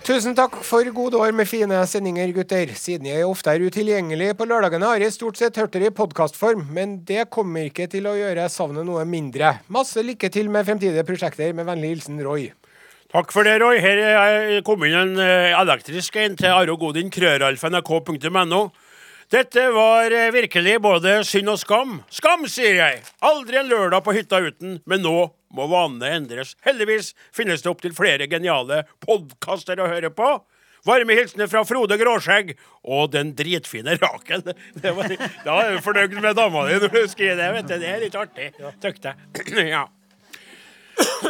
[0.09, 2.71] Tusen takk for gode år med fine sendinger, gutter.
[2.81, 6.63] Siden jeg ofte er utilgjengelig på lørdagene, har jeg stort sett hørt dere i podkastform,
[6.73, 9.59] men det kommer ikke til å gjøre savnet noe mindre.
[9.69, 11.53] Masse lykke til med fremtidige prosjekter.
[11.53, 12.49] Med vennlig hilsen Roy.
[13.09, 13.79] Takk for det, Roy.
[13.81, 18.61] Her er kom inn en eh, elektrisk en til Are og Godin, krøralfa.nrk.no.
[19.33, 21.97] Dette var eh, virkelig både synd og skam.
[22.13, 23.01] Skam, sier jeg!
[23.25, 25.17] Aldri en lørdag på hytta uten, men nå
[25.57, 26.53] må vanene endres.
[26.69, 30.29] Heldigvis finnes det opptil flere geniale podkaster å høre på.
[30.85, 34.45] Varme hilsener fra Frode Gråskjegg og den dritfine Rakel.
[34.85, 35.17] Det var,
[35.49, 37.53] da er du fornøyd med dama di når du skriver det.
[37.57, 37.79] vet du.
[37.81, 38.53] Det er litt artig,
[38.85, 39.71] tykte jeg.
[39.79, 39.89] Ja.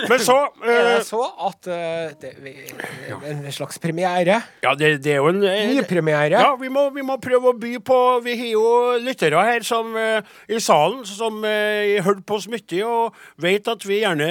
[0.08, 4.38] Men så eh, det så at eh, det er en slags premiere?
[4.64, 6.40] Ja, det, det er jo en eh, Nypremiere?
[6.40, 8.68] Ja, vi må, vi må prøve å by på Vi har jo
[9.02, 13.68] lyttere her som, eh, i salen som uh, har hørt på oss mye og vet
[13.70, 14.28] at vi gjerne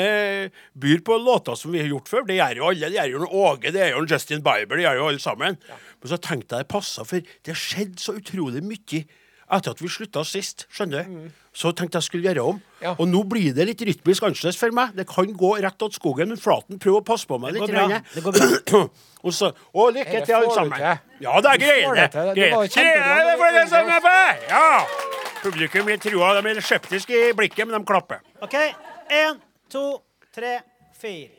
[0.78, 2.26] byr på låter som vi har gjort før.
[2.28, 2.89] Det gjør jo alle.
[2.89, 5.23] Det gjør jo en Åge, det gjør jo en Justin Bieber, det gjør jo alle
[5.23, 5.62] sammen.
[6.02, 9.06] Men så tenkte jeg det passa, for det skjedde så utrolig mye
[9.52, 10.66] etter at vi slutta sist.
[10.74, 11.28] Skjønner du?
[11.58, 12.58] Så tenkte jeg skulle gjøre om.
[12.84, 12.92] Ja.
[13.00, 14.92] Og nå blir det litt rytmisk annerledes for meg.
[14.98, 17.72] Det kan gå rett til skogen, men Flaten prøver å passe på meg Det litt.
[17.74, 18.02] bra.
[18.14, 18.82] Det går bra.
[19.26, 20.84] og, så, og lykke til, alle sammen.
[21.24, 22.10] Ja, det er greier, det.
[22.14, 22.56] det Greier.
[22.58, 22.68] var.
[22.68, 24.16] Det er for det som er på!
[24.52, 24.68] Ja.
[25.42, 28.22] Publikum i trua, de er skeptiske i blikket, men de klapper.
[28.44, 28.58] OK.
[29.14, 29.40] Én,
[29.72, 29.86] to,
[30.36, 30.58] tre,
[31.00, 31.32] fire.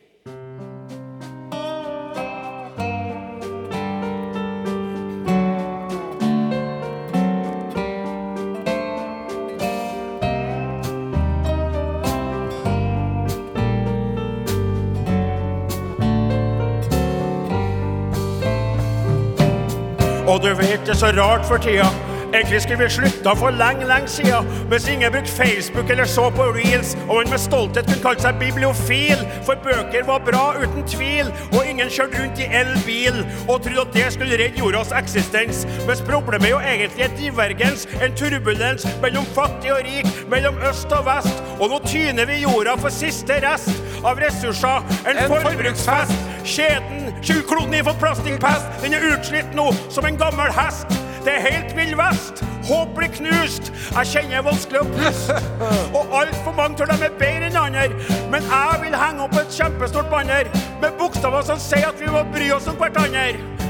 [20.29, 21.89] Og du vet det er så rart for tida.
[22.35, 24.41] Egentlig skulle vi slutta for lenge, lenge sida.
[24.69, 28.37] Hvis ingen brukte Facebook eller så på reels, og man med stolthet kunne kalt seg
[28.41, 33.81] bibliofil, for bøker var bra, uten tvil, og ingen kjørte rundt i elbil og trodde
[33.87, 35.65] at det skulle redde jordas eksistens.
[35.87, 40.93] Mens problemet er jo egentlig en divergens, en turbulens mellom fattig og rik, mellom øst
[40.93, 41.43] og vest.
[41.61, 43.73] Og nå tyner vi jorda for siste rest
[44.05, 44.85] av ressurser.
[45.09, 46.13] En, En forbruksfest.
[46.45, 47.13] Kjeden,
[47.49, 48.69] kloden i fått plastikkpest.
[48.85, 51.08] Den er utslitt nå som en gammel hest.
[51.29, 52.39] Det er helt vill vest.
[52.69, 53.69] Håp blir knust.
[53.93, 55.37] Jeg kjenner vanskelig å puste.
[55.99, 57.85] Og altfor mange tror de er bedre enn andre.
[58.33, 60.49] Men jeg vil henge opp et kjempestort banner
[60.81, 63.27] med bokstaver som sier at vi må bry oss om hverandre.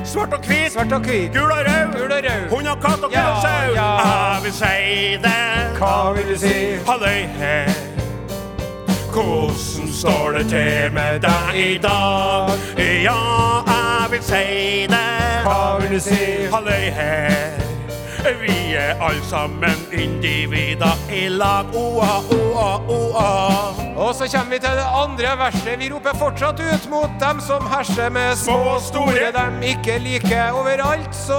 [0.07, 1.33] Svart og hvit, Svart og hvit.
[1.35, 2.49] gul og rød, Gul og rød.
[2.55, 3.75] hund og katt og Ja, sau.
[3.75, 3.91] ja.
[4.07, 5.37] Jeg vil si det.
[5.83, 6.57] Hva vil du si?
[6.87, 7.98] Halløy her.
[9.19, 12.51] Hvordan står det til med deg i dag?
[12.79, 13.19] Ja,
[13.67, 15.07] jeg vil si det.
[15.43, 16.47] Hva vil du si?
[16.53, 17.68] Halløy her.
[18.19, 21.71] Vi er alle sammen individer i lag.
[21.75, 23.29] Oa, oa, oa.
[23.99, 25.79] Og så kommer vi til det andre verset.
[25.79, 30.55] Vi roper fortsatt ut mot dem som herser med små og store dem ikke liker.
[30.59, 31.39] Overalt så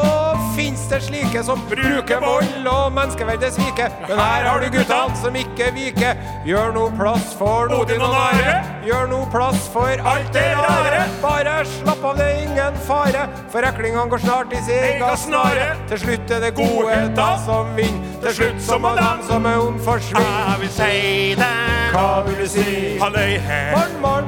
[0.55, 3.91] fins det slike som bruker vold og menneskeverdet sviker.
[4.07, 6.19] Men her har du guttene som ikke viker.
[6.47, 8.57] Gjør nå plass for Odin og Nare.
[8.87, 11.05] Gjør nå plass for alt det rare.
[11.23, 13.27] Bare slapp av, det er ingen fare.
[13.51, 15.71] For eklingene går snart i sin egen snare.
[15.91, 16.68] Til slutt er det gode
[17.15, 18.21] da som vinner.
[18.21, 20.25] Til slutt så må dem som er ond forsvinne.
[20.49, 21.51] Jeg vil si det.
[21.93, 22.97] Hva vil du si?
[23.01, 23.71] Halløy her.
[23.75, 24.27] Morn, morn.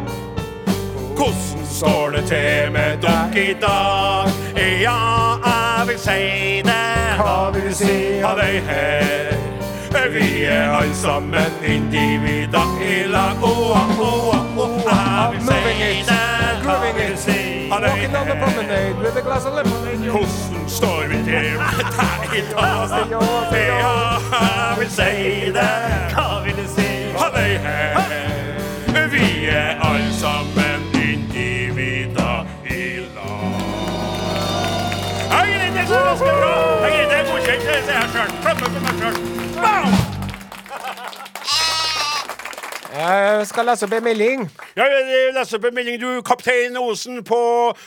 [1.16, 4.32] Hvordan står det til med dere i dag?
[4.82, 5.00] Ja,
[5.46, 6.82] jeg vil si det.
[7.22, 7.98] Hva vil du si?
[8.26, 9.38] Halløy her.
[10.12, 13.44] Vi er alle sammen individer i lag.
[13.44, 14.51] Oh, oa, oa.
[17.80, 20.12] Walking down the promenade with a glass of lemonade.
[20.12, 23.08] Hvordan står vi til deg i dag?
[23.12, 23.96] Ja,
[24.70, 25.70] jeg vil si det.
[26.14, 26.88] Hva vil du si?
[27.18, 27.98] Halløy her.
[29.12, 30.80] Vi er alle sammen
[31.10, 33.54] individer i lag.
[35.32, 36.54] Jeg er det så ganske bra.
[36.86, 38.32] Jeg er det godkjent, det jeg sjøl.
[38.42, 40.11] Klapp for meg sjøl.
[42.92, 44.42] Jeg skal lese opp en melding.
[44.76, 44.84] Ja,
[45.32, 45.96] lese opp en melding.
[46.02, 47.40] Du, kaptein Osen på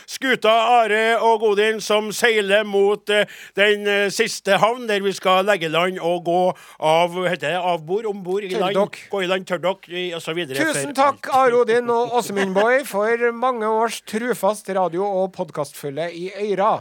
[0.08, 5.44] skuta Are og Godin, som seiler mot eh, den eh, siste havn, der vi skal
[5.44, 6.38] legge land og gå
[6.80, 8.96] av heter det, av bord, om bord i land.
[9.12, 10.56] Gå i land, tørrdokk i- og så videre.
[10.72, 11.28] Tusen takk.
[11.36, 16.78] Are Odin og Åsemundboy, for mange års trufast radio- og podkastfølge i øyra.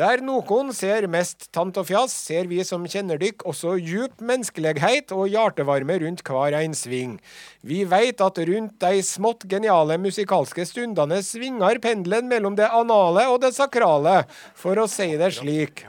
[0.00, 5.12] Der noen ser mest tant og fjas, ser vi som kjenner dykk også djup menneskelighet
[5.12, 7.18] og hjertevarme rundt hver en sving.
[7.60, 13.42] Vi veit at rundt de smått geniale musikalske stundene svinger pendelen mellom det anale og
[13.44, 14.22] det sakrale,
[14.56, 15.84] for å si det slik.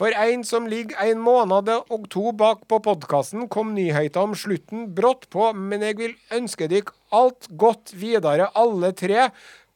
[0.00, 4.90] For en som ligger en måned og to bak på podkasten, kom nyheten om slutten
[4.96, 9.30] brått på, men jeg vil ønske dere alt godt videre, alle tre.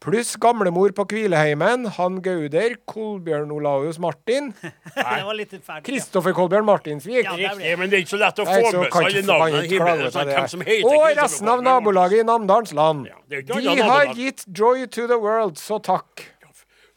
[0.05, 4.51] Pluss gamlemor på Kvileheimen, han Gauder, Kolbjørn Olaus Martin,
[4.99, 5.81] ja.
[5.87, 7.23] Kristoffer Kolbjørn Martinsvik.
[7.25, 10.11] Ja, Riktig, men det er ikke så lett å få så med seg alle navnene
[10.13, 10.33] sånn.
[10.35, 13.09] Hvem som Og resten av nabolaget i Namdalens land.
[13.09, 14.13] Ja, De har nabolag.
[14.21, 16.27] gitt joy to the world, så takk.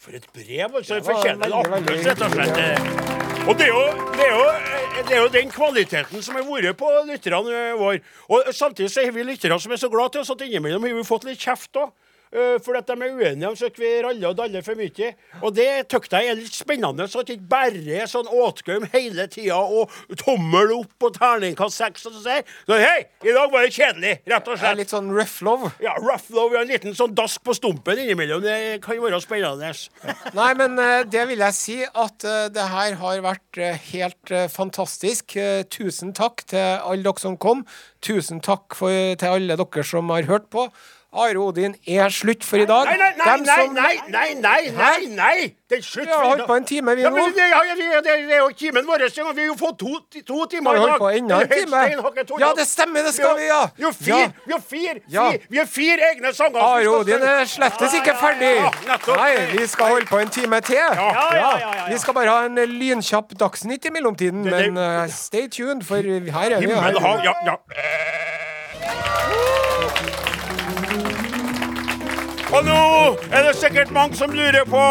[0.04, 1.00] For et brev, altså.
[1.00, 3.08] Det Fortjener en applaus, rett og slett.
[3.48, 3.86] Og det er, jo,
[4.18, 4.48] det, er jo,
[5.08, 8.04] det er jo den kvaliteten som har vært på lytterne våre.
[8.28, 11.00] Og samtidig så har vi lyttere som er så glad til oss at innimellom har
[11.00, 11.96] vi fått litt kjeft òg.
[12.64, 15.12] For at de er uenige om så vi raller og daller for mye.
[15.42, 18.88] Og det syns jeg er litt spennende, så at det ikke bare er sånn åtgaum
[18.94, 22.44] hele tida og tommel opp og terningkast seks og sånn.
[22.68, 24.80] Så hei, i dag var det kjedelig, rett og slett.
[24.82, 25.72] litt sånn rough love.
[25.84, 28.44] Ja, rough love, ja, en liten sånn dask på stumpen innimellom.
[28.44, 29.72] Det kan være spennende.
[30.38, 34.34] Nei, men eh, det vil jeg si at eh, det her har vært eh, helt
[34.34, 35.38] eh, fantastisk.
[35.40, 37.64] Eh, tusen takk til alle dere som kom.
[38.04, 40.68] Tusen takk for, til alle dere som har hørt på.
[41.16, 42.90] Are Odin er slutt for i dag.
[42.92, 45.54] Nei, nei, nei, nei, nei, nei, nei, nei, nei.
[45.68, 46.12] Det er slutt for i dag.
[46.12, 47.08] Vi har holdt på en time, vi nå.
[47.16, 47.62] Ja, det, ja,
[48.04, 49.06] det, det, er jo timen vår.
[49.08, 49.94] Vi har jo fått to,
[50.28, 50.92] to timer i i vi dag.
[50.92, 52.42] holdt på enda en time?
[52.44, 53.62] Ja, det stemmer, det skal vi, ja.
[53.78, 55.00] Vi har fire, vi har fire,
[55.48, 56.60] vi har fire egne sanger.
[56.60, 58.54] Are Odin er slettes ikke ferdig.
[59.08, 60.76] Nei, vi skal holde på en time til.
[60.76, 61.88] Ja.
[61.88, 66.52] Vi skal bare ha en lynkjapp Dagsnytt i mellomtiden, men uh, stay tuned, for her
[66.52, 66.68] er vi.
[66.68, 67.58] Himmel og hav, ja, ja.
[72.58, 74.86] Og nå er det sikkert mange som lurer på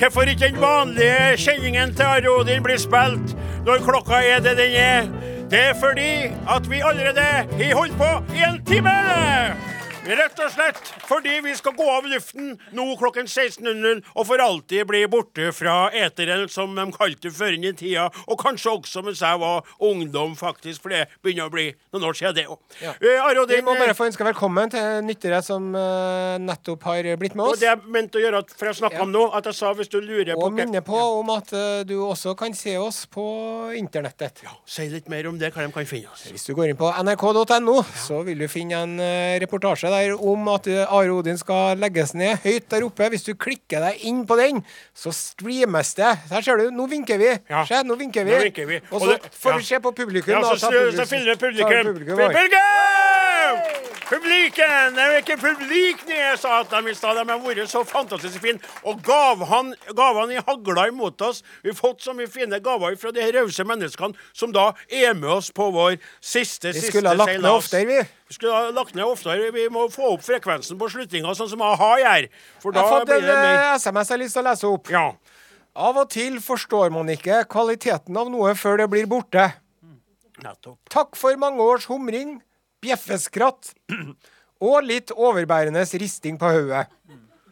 [0.00, 3.36] hvorfor ikke den vanlige kjenningen til Are Odin blir spilt
[3.68, 5.06] når klokka er det den er.
[5.50, 9.75] Det er fordi at vi allerede har holdt på i en time!
[10.06, 14.86] Rett og slett fordi vi skal gå av luften nå klokken 16.00 og for alltid
[14.86, 19.22] bli borte fra eteren, som de kalte det før i tida, og kanskje også mens
[19.24, 21.64] jeg var ungdom, faktisk, for det begynner å bli
[21.94, 22.60] noen år siden, det òg.
[22.82, 22.92] Ja.
[23.00, 27.46] Eh, Vi må bare få ønske velkommen til nyttere som eh, nettopp har blitt med
[27.48, 27.56] oss.
[27.56, 29.90] og det jeg mente å gjøre, for jeg snakka om nå, at jeg sa hvis
[29.90, 33.26] du lurer på Og minne på om at uh, du også kan se oss på
[33.74, 34.44] internettet.
[34.46, 36.28] Ja, Si litt mer om det, hva de kan finne oss.
[36.30, 40.48] Hvis du går inn på nrk.no, så vil du finne en uh, reportasje der om
[40.52, 43.10] at eh, Are Odin skal legges ned høyt der oppe.
[43.12, 44.62] Hvis du klikker deg inn på den,
[44.96, 46.12] så streames det.
[46.30, 47.32] Her ser du, nå vinker vi.
[47.50, 47.64] Ja.
[47.68, 48.36] Se, nå vinker vi.
[48.36, 48.80] Nå vinker vi.
[48.90, 50.36] Og så får vi se på publikum.
[50.36, 51.92] Ja, da, så, ta så, så ta publikum.
[51.92, 52.26] publikum.
[52.26, 53.95] Publikum!
[54.06, 54.94] Publiken!
[54.94, 57.18] Det er ikke publik jeg sa at de i stad.
[57.18, 58.60] De har vært så fantastisk fine.
[58.86, 61.42] Og gavene gav i hagla imot oss.
[61.64, 65.32] Vi har fått så mye fine gaver fra de rause menneskene som da er med
[65.38, 67.58] oss på vår siste, Vi siste skulle ha lagt ned seilas.
[67.64, 67.98] oftere, vi.
[68.30, 69.50] Vi skulle ha lagt ned oftere.
[69.58, 72.30] Vi må få opp frekvensen på slutninga, sånn som a-ha gjør.
[72.30, 74.90] Jeg har fått en eh, SMS jeg har lyst til å lese opp.
[74.94, 75.06] Ja.
[75.76, 79.50] Av og til forstår man ikke kvaliteten av noe før det blir borte.
[80.46, 80.78] Nettopp.
[80.92, 82.38] Takk for mange års humring,
[82.86, 83.74] bjeffeskratt
[84.66, 86.86] og litt overbærende risting på hodet.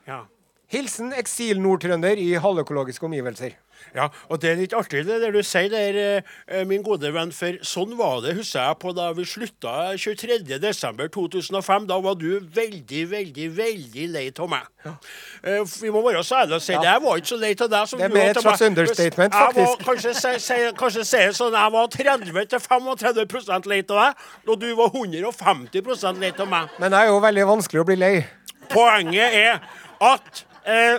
[0.08, 0.24] Ja.
[0.72, 3.58] Hilsen eksil-nordtrønder i halvøkologiske omgivelser.
[3.94, 7.32] Ja, og det er litt artig det der du sier der, eh, min gode venn,
[7.34, 11.88] for sånn var det, husker jeg, på da vi slutta 23.12.2005.
[11.90, 14.70] Da var du veldig, veldig, veldig lei av meg.
[14.84, 14.94] Ja.
[15.80, 16.84] vi må være så ærlige og si det.
[16.84, 18.78] Jeg var ikke så lei av deg som Det er du mer et slags understatement,
[18.78, 19.76] understatement, Jeg var,
[20.80, 26.50] kanskje si, sånn, jeg var 30-35 lei av deg, og du var 150% lei av
[26.50, 26.76] meg.
[26.78, 28.14] Men det er jo veldig vanskelig å bli lei.
[28.72, 29.64] Poenget er
[30.04, 30.96] at eh,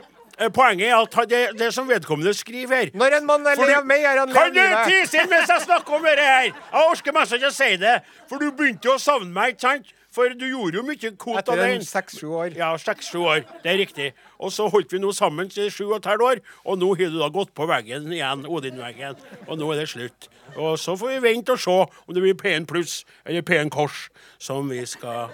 [0.53, 3.85] Poenget er at det, det som vedkommende skriver her Når en mann er lei av
[3.87, 6.49] meg, er han lei Kan du tise stille mens jeg snakker om dette her?
[6.49, 7.93] Jeg orker mest ikke å si det.
[8.27, 9.93] For du begynte jo å savne meg, ikke sant?
[10.15, 11.87] For du gjorde jo mye kot Etter en alene.
[11.87, 12.53] seks-sju år.
[12.55, 13.41] Ja, seks-sju år.
[13.63, 14.09] Det er riktig.
[14.39, 17.11] Og så holdt vi nå sammen i sju og et halvt år, og nå har
[17.13, 19.19] du da gått på veggen igjen, Odin-veggen.
[19.47, 20.29] Og nå er det slutt.
[20.55, 24.07] Og så får vi vente og se om det blir P1 pluss eller P1 kors
[24.41, 25.31] som vi skal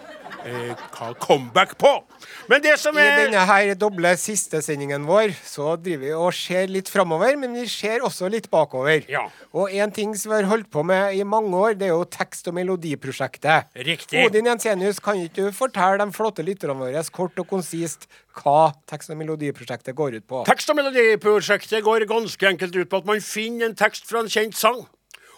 [0.48, 1.92] eh, ha comeback på.
[2.50, 6.32] Men det som I er denne her doble siste sendingen vår så driver vi og
[6.38, 9.04] ser litt framover, men vi ser også litt bakover.
[9.12, 9.28] Ja.
[9.58, 12.08] Og en ting som vi har holdt på med i mange år, det er jo
[12.10, 13.70] tekst- og melodiprosjektet.
[13.76, 14.26] Riktig.
[14.26, 18.08] Odin Jensenius, kan ikke du fortelle de flotte lytterne våre kort og konsist
[18.40, 20.46] hva tekst- og melodiprosjektet går ut på?
[20.48, 24.32] Tekst- og melodiprosjektet går ganske enkelt ut på at man finner en tekst fra en
[24.32, 24.84] kjent sang.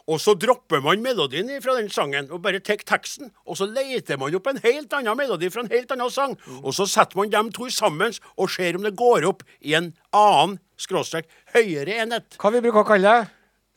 [0.04, 3.32] Og så dropper man melodien fra den sangen og bare tar teksten.
[3.48, 6.36] Og så leter man opp en helt annen melodi fra en helt annen sang.
[6.60, 9.94] Og så setter man dem to sammen og ser om det går opp i en
[10.12, 12.36] annen skråstrek høyere enhet.
[12.42, 13.32] Hva vi bruker å kalle det?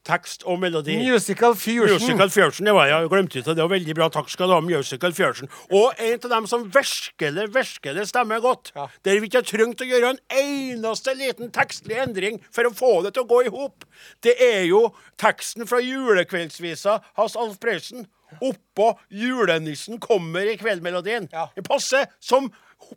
[0.07, 0.95] Tekst og melodi.
[1.03, 1.97] Musical fusion.
[1.99, 3.57] Musical Fusion, det var jeg glemte det.
[3.57, 4.09] Det var veldig bra.
[4.15, 5.51] Takk skal du ha, Musical Fusion.
[5.75, 8.87] Og en av dem som virkelig, virkelig stemmer godt, Ja.
[9.05, 13.03] der vi ikke har trengt å gjøre en eneste liten tekstlig endring for å få
[13.03, 13.85] det til å gå i hop,
[14.23, 18.07] det er jo teksten fra julekveldsvisa hans Alf Prøysen.
[18.43, 21.29] Oppå 'Julenissen kommer' i kveldmelodien.
[21.33, 21.49] Ja.
[21.55, 22.51] Det passer som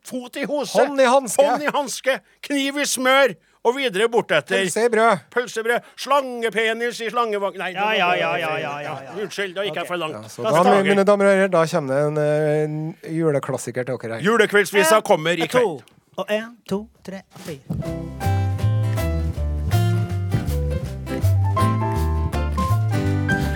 [0.03, 0.73] fot i hose.
[0.77, 1.45] Hånd i hanske.
[1.45, 2.19] Hånd i hanske.
[2.41, 3.35] Kniv i smør.
[3.67, 4.55] Og videre bortetter.
[4.63, 5.17] Pølsebrød.
[5.35, 5.79] Pølsebrød.
[5.99, 9.15] Slangepenis i slangevogn Nei, Ja, ja, ja, ja, ja, ja, ja.
[9.21, 10.31] Unnskyld, da gikk jeg for langt.
[10.31, 13.97] Så da, mine- mine damer og herrer, da kommer det en, eh, en juleklassiker til
[13.99, 14.23] dere her.
[14.23, 15.63] Julekveldsvisa kommer i kveld.
[15.63, 15.81] To.
[16.17, 17.59] Og en, to, tre, fire.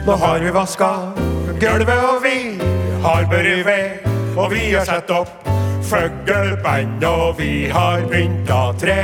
[0.06, 0.90] Nå har vi vaska
[1.60, 2.38] gulvet, og vi
[3.04, 4.10] har børre ved.
[4.38, 5.48] Og vi har satt opp
[5.94, 9.02] fugleband, og vi har pynta tre.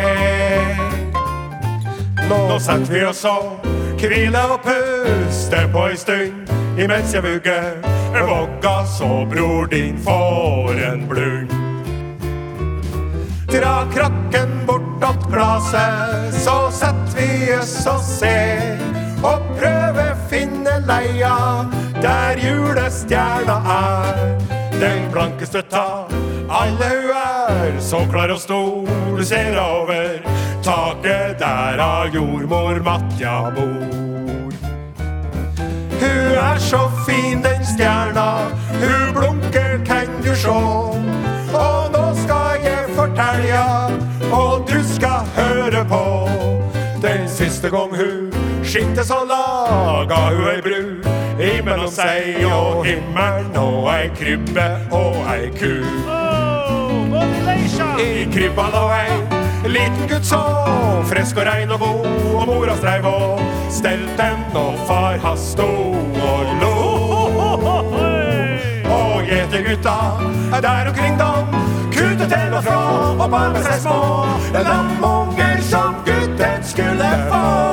[2.30, 3.66] Nå setter vi oss og
[4.02, 6.52] hviler og puster på ei stund.
[6.80, 11.50] Imens jeg vugger vogga så bror din får en blund.
[13.50, 18.78] Dra krakken bort att glaset, så setter vi oss og ser.
[19.24, 21.66] Og prøver finne leia
[22.02, 24.38] der julestjerna er.
[24.80, 26.19] Den blankeste ta
[26.50, 29.24] alle hun er, så klar og stor.
[29.24, 30.20] Ser over
[30.64, 34.54] taket der av jordmor Matja bor.
[36.00, 38.48] Hun er så fin, den stjerna.
[38.80, 40.60] Hun blunker, kan du sjå.
[41.60, 43.64] Og nå skal jeg fortelle,
[44.32, 46.04] og du skal høre på.
[47.04, 48.34] Den siste gang hun
[48.64, 51.09] skinte, så laga hun ei bru.
[51.40, 55.70] Imellom seg og himmelen og ei krybbe og ei ku.
[58.04, 60.42] I krybba lå ei liten gutt så
[61.08, 62.10] frisk og rein og god.
[62.34, 63.40] Og mora streiv og
[63.72, 65.70] stelte den, og far hans sto
[66.28, 66.76] og lo.
[69.00, 69.98] Og gjetergutta
[70.60, 71.58] der omkring dem
[71.96, 72.84] kutte til og fra
[73.16, 74.04] og bar med seg små
[74.60, 77.69] lamunger som gutten skulle få.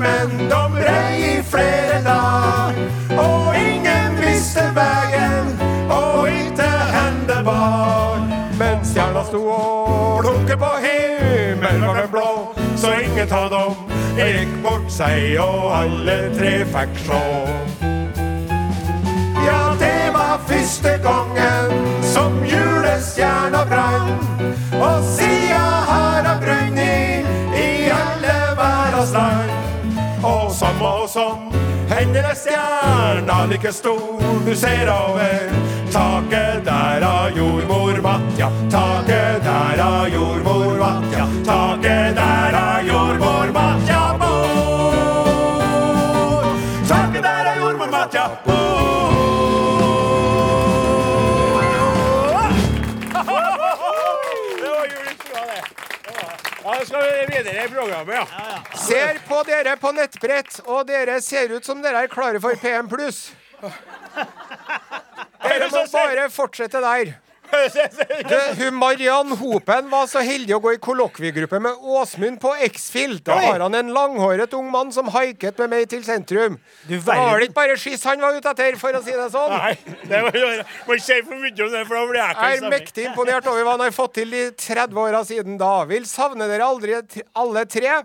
[0.00, 2.78] Menn, de rei i flere dag
[3.18, 5.52] Og ingen visste veien,
[5.90, 8.20] og ikke hen det var.
[8.58, 12.30] Men stjerna sto og plukket på himmelen var den blå,
[12.76, 17.22] så ingen av dem gikk bort seg, og alle tre fikk sjå.
[19.46, 24.16] Ja, det var første gangen som julestjerna brann.
[24.80, 29.45] Og sida har han brunnet i alle verdens land.
[30.56, 31.50] Som og som
[31.90, 35.50] hender det stjerna like stor du ser over
[35.92, 38.48] taket der av jordmor Matja.
[38.72, 41.26] Taket der av jordmor Matja.
[56.86, 58.24] Skal vi videre i programmet, ja.
[58.78, 62.88] Ser på dere på nettbrett, og dere ser ut som dere er klare for PM+.
[65.46, 67.14] Dere må bare fortsette der.
[68.26, 73.18] Du, hun Mariann Hopen var så heldig å gå i kollokviegruppe med Åsmund på X-Fill.
[73.26, 76.58] Da har han en langhåret ung mann som haiket med meg til sentrum.
[76.88, 79.28] Du Da var det ikke bare skiss han var ute etter, for å si det
[79.34, 79.54] sånn.
[79.56, 79.74] Nei,
[80.08, 80.50] det var jo
[80.86, 83.48] Må ikke si for mye om det, for da blir jeg ikke er mektig imponert
[83.52, 85.72] over hva han har fått til de 30 åra siden da.
[85.90, 86.98] Vil savne dere aldri
[87.36, 88.02] alle tre.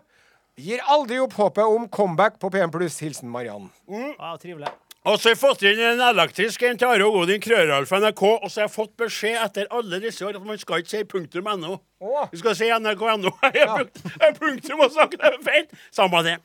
[0.62, 2.72] Gir aldri opp håpet om comeback på PM+.
[3.02, 3.70] Hilsen Mariann.
[3.90, 4.70] Ja, trivelig.
[5.02, 8.22] Og så har jeg fått inn en elektrisk en til Are og krøral krøralf NRK,
[8.22, 11.02] og så har jeg fått beskjed etter alle disse år at man skal ikke si
[11.10, 11.80] punktum ennå.
[12.02, 12.28] Å.
[12.30, 13.32] Vi skal si nrk.no.
[13.58, 13.88] Jeg har
[14.22, 15.66] har punktum og sagt det er feil.
[15.90, 16.38] Samme det.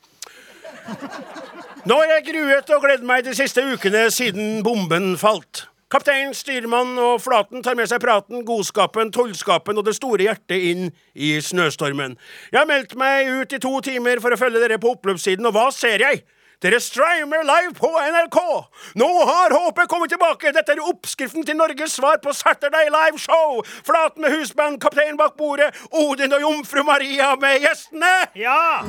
[1.86, 5.66] Nå har jeg gruet og gledd meg de siste ukene siden bomben falt.
[5.92, 10.88] Kaptein, styrmann og Flaten tar med seg praten, godskapen, tollskapen og det store hjertet inn
[11.14, 12.16] i snøstormen.
[12.50, 15.54] Jeg har meldt meg ut i to timer for å følge dere på oppløpssiden, og
[15.54, 16.24] hva ser jeg?
[16.62, 18.38] Dere streamer live på NRK!
[18.96, 20.52] Nå har håpet kommet tilbake!
[20.56, 23.60] Dette er oppskriften til Norges svar på Saturday Live Show!
[23.84, 28.14] Flaten med husband, kaptein bak bordet, Odin og jomfru Maria med gjestene!
[28.40, 28.80] Ja!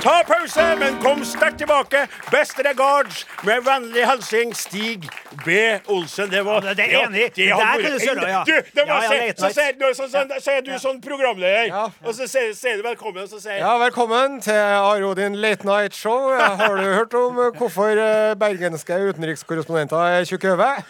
[0.00, 2.06] Ta pause, men kom sterkt tilbake.
[2.32, 5.04] Best regards med vennlig hilsen Stig
[5.44, 5.58] B.
[5.92, 6.30] Olsen.
[6.32, 7.28] Det var Ja, det er enig.
[7.28, 8.42] det Det der vært- ja.
[8.46, 11.68] Du, det Ja, var ja, så sier du, så, så, så er du sånn programleder,
[11.68, 11.84] Ja.
[12.04, 16.37] og så sier du velkommen, og så sier Ja, velkommen til Arodin Late Night Show.
[16.38, 20.84] Har du hørt om eh, hvorfor eh, bergenske utenrikskorrespondenter er tjukke i hodet?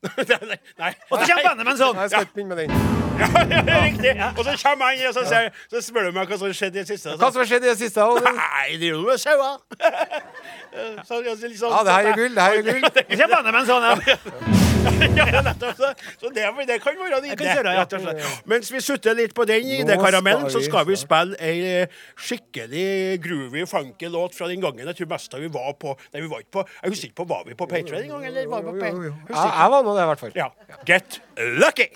[0.00, 0.58] Nei.
[0.80, 0.92] nei.
[1.10, 2.02] Og så kommer bandet med en sånn.
[2.04, 3.09] Jeg skal ikke begynne med den.
[3.20, 4.14] Ja, det er riktig.
[4.36, 6.84] Og så kommer han og så, sier, så spør du meg hva som skjedde i
[6.84, 7.16] det siste.
[7.20, 8.06] Hva som har skjedd i det siste?
[8.30, 9.60] Nei, det er jo noe med sauer.
[11.08, 12.34] Så, liksom, Ja, det her er gull.
[12.34, 12.84] Det her er gull.
[13.14, 13.88] Ikke banne med en sånn.
[13.90, 14.68] en.
[14.80, 15.76] Ja, nettopp.
[15.76, 15.88] Så,
[16.20, 18.14] så det, det kan være en kan idé.
[18.48, 21.58] Mens vi sutter litt på den i Nå det karamellen, så skal vi spille ei
[21.82, 24.86] eh, skikkelig groovy, funky låt fra den gangen.
[24.88, 27.28] Jeg tror mest vi var på Nei, vi var ikke på Jeg husker ikke på
[27.34, 29.44] Var vi på Patreon en gang, eller var vi på Ja, ikke.
[29.60, 30.36] jeg var nå det, i hvert fall.
[30.38, 30.48] Ja.
[30.88, 31.88] Get lucky!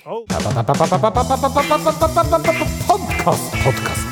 [2.87, 4.07] Podkast, podkast.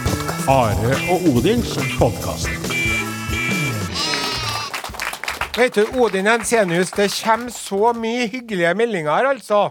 [0.49, 2.49] Are og Odins podkast.
[5.57, 9.71] Vet du, Odin Ensenius, det kommer så mye hyggelige meldinger her, altså.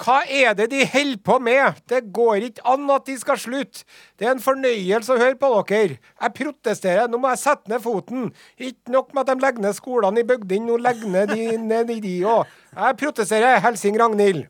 [0.00, 1.80] Hva er det de holder på med?
[1.88, 3.84] Det går ikke an at de skal slutte.
[4.16, 5.98] Det er en fornøyelse å høre på dere.
[6.22, 7.10] Jeg protesterer.
[7.10, 8.30] Nå må jeg sette ned foten.
[8.56, 11.92] Ikke nok med at de legger ned skolene i bygdene, nå legger ned de ned
[11.92, 12.48] i de òg.
[12.72, 13.60] Jeg protesterer.
[13.60, 14.48] Helsing Ragnhild.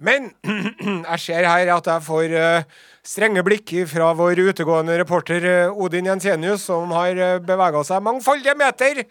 [0.00, 0.30] Men
[1.12, 2.68] jeg ser her at jeg får eh,
[3.04, 8.56] strenge blikk fra vår utegående reporter eh, Odin Jensenius, som har uh, bevega seg mangfoldige
[8.56, 9.02] meter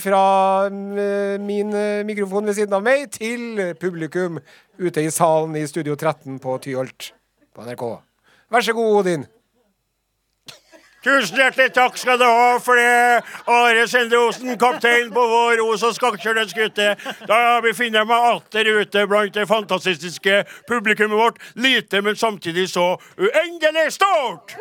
[0.00, 0.22] fra
[0.70, 4.40] min eh, mikrofon ved siden av meg til publikum
[4.80, 7.12] ute i salen i Studio 13 på Tyholt
[7.52, 7.84] på NRK.
[8.50, 9.28] Vær så god, Odin.
[11.00, 15.84] Tusen hjertelig takk skal du ha for det, Are Sende Osen, kaptein på vår Os-
[15.88, 16.90] og Skakkjørnenskutte.
[17.24, 21.40] Da befinner jeg meg atter ute blant det fantastiske publikummet vårt.
[21.56, 24.56] Lite, men samtidig så uendelig stort!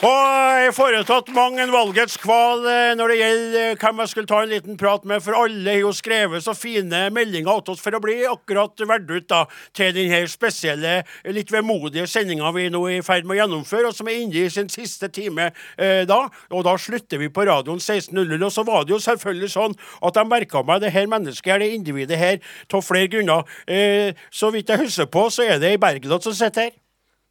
[0.00, 4.08] Og jeg har foretatt mang en valgets kval eh, når det gjelder eh, hvem jeg
[4.08, 7.74] skulle ta en liten prat med, for alle har jo skrevet så fine meldinger til
[7.74, 9.42] oss for å bli akkurat valgt ut da,
[9.76, 13.90] til denne spesielle, eh, litt vemodige sendinga vi nå er i ferd med å gjennomføre,
[13.90, 16.22] og som er inne i sin siste time eh, da.
[16.48, 18.38] Og da slutter vi på radioen 16.00.
[18.40, 19.76] Og så var det jo selvfølgelig sånn
[20.08, 22.40] at jeg merka meg det her mennesket her, det individet her,
[22.72, 23.44] av flere grunner.
[23.68, 26.74] Eh, så vidt jeg husker på, så er det ei Bergljot som sitter her.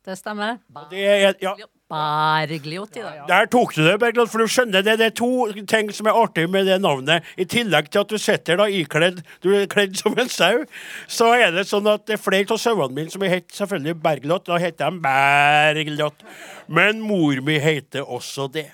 [0.06, 0.62] Det stemmer.
[0.94, 1.58] Det er, ja,
[1.90, 3.22] Bergljot i dag.
[3.28, 4.98] der tok du det, Bergljot, for du skjønner det.
[5.02, 7.26] Det er to ting som er artig med det navnet.
[7.34, 10.66] I tillegg til at du sitter da ikledd Du er kledd som en sau,
[11.10, 14.46] så er det sånn at det er flere av sauene mine som heter selvfølgelig Bergljot.
[14.46, 16.28] Da heter de Bergljot.
[16.68, 18.68] Men mor mi heter også det.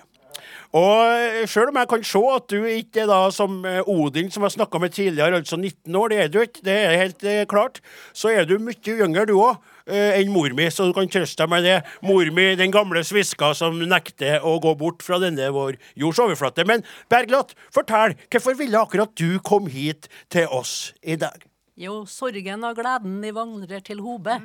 [0.75, 4.43] Og sjøl om jeg kan se at du ikke er da som eh, Odin, som
[4.43, 7.45] jeg snakka med tidligere, altså 19 år, det er du ikke, det er helt eh,
[7.47, 7.79] klart,
[8.11, 9.61] så er du mye yngre du òg.
[9.85, 11.75] Enn mor mi, så du kan trøste deg med det.
[12.05, 16.65] Mor mi, den gamle sviska som nekter å gå bort fra denne vår jords overflate.
[16.65, 16.81] Men
[17.11, 21.45] Bergljot, fortell, hvorfor ville akkurat du komme hit til oss i dag?
[21.77, 24.39] Jo, sorgen og gleden de vandrer til hobe.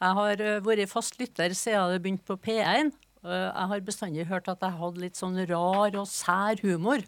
[0.00, 2.92] Jeg har vært fast lytter siden det begynte på P1.
[3.20, 7.04] Jeg har bestandig hørt at jeg hadde litt sånn rar og sær humor.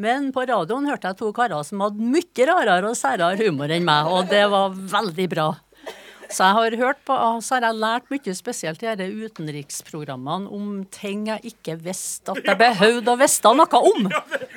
[0.00, 3.84] Men på radioen hørte jeg to karer som hadde mye rarere og særere humor enn
[3.84, 5.50] meg, og det var veldig bra.
[6.32, 10.68] Så jeg har hørt på, så har jeg lært mye spesielt i disse utenriksprogrammene om
[10.92, 14.06] ting jeg ikke visste at jeg behøvde å vite noe om.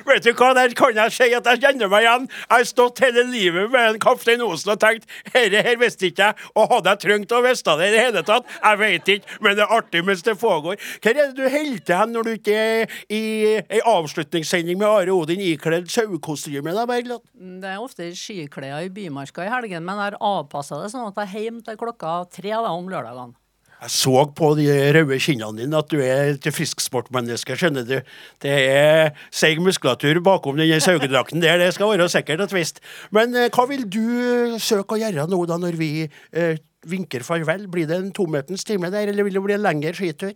[0.06, 2.28] Vet du hva, der kan jeg si at jeg kjenner meg igjen.
[2.30, 5.04] Jeg har stått hele livet med en Kaptein Osen og tenkt
[5.34, 8.22] herre her visste ikke jeg, og hadde jeg trengt å vite det i det hele
[8.26, 8.48] tatt?
[8.56, 10.80] Jeg vet ikke, men det er artig mens det pågår.
[11.02, 13.22] Hva er det du holder til hen når du ikke er i
[13.60, 17.26] ei avslutningssending med Are Odin ikledd sauekostyme, da, Bergljot?
[17.36, 21.20] Det er ofte skiklær i Bymarka i helgen, men jeg har avpassa det sånn at
[21.26, 23.36] jeg hjemme til klokka tre da, om lørdagene.
[23.76, 27.98] Jeg så på de røde kinnene dine at du er et frisksportmenneske, skjønner du.
[28.40, 32.80] Det er seig muskulatur bakom den saugedrakten der, det skal være sikkert og visst.
[33.12, 36.56] Men eh, hva vil du søke å gjøre nå da når vi eh,
[36.88, 37.68] vinker farvel?
[37.68, 40.32] Blir det en tomhetens time der, eller vil det bli en lengre skitur?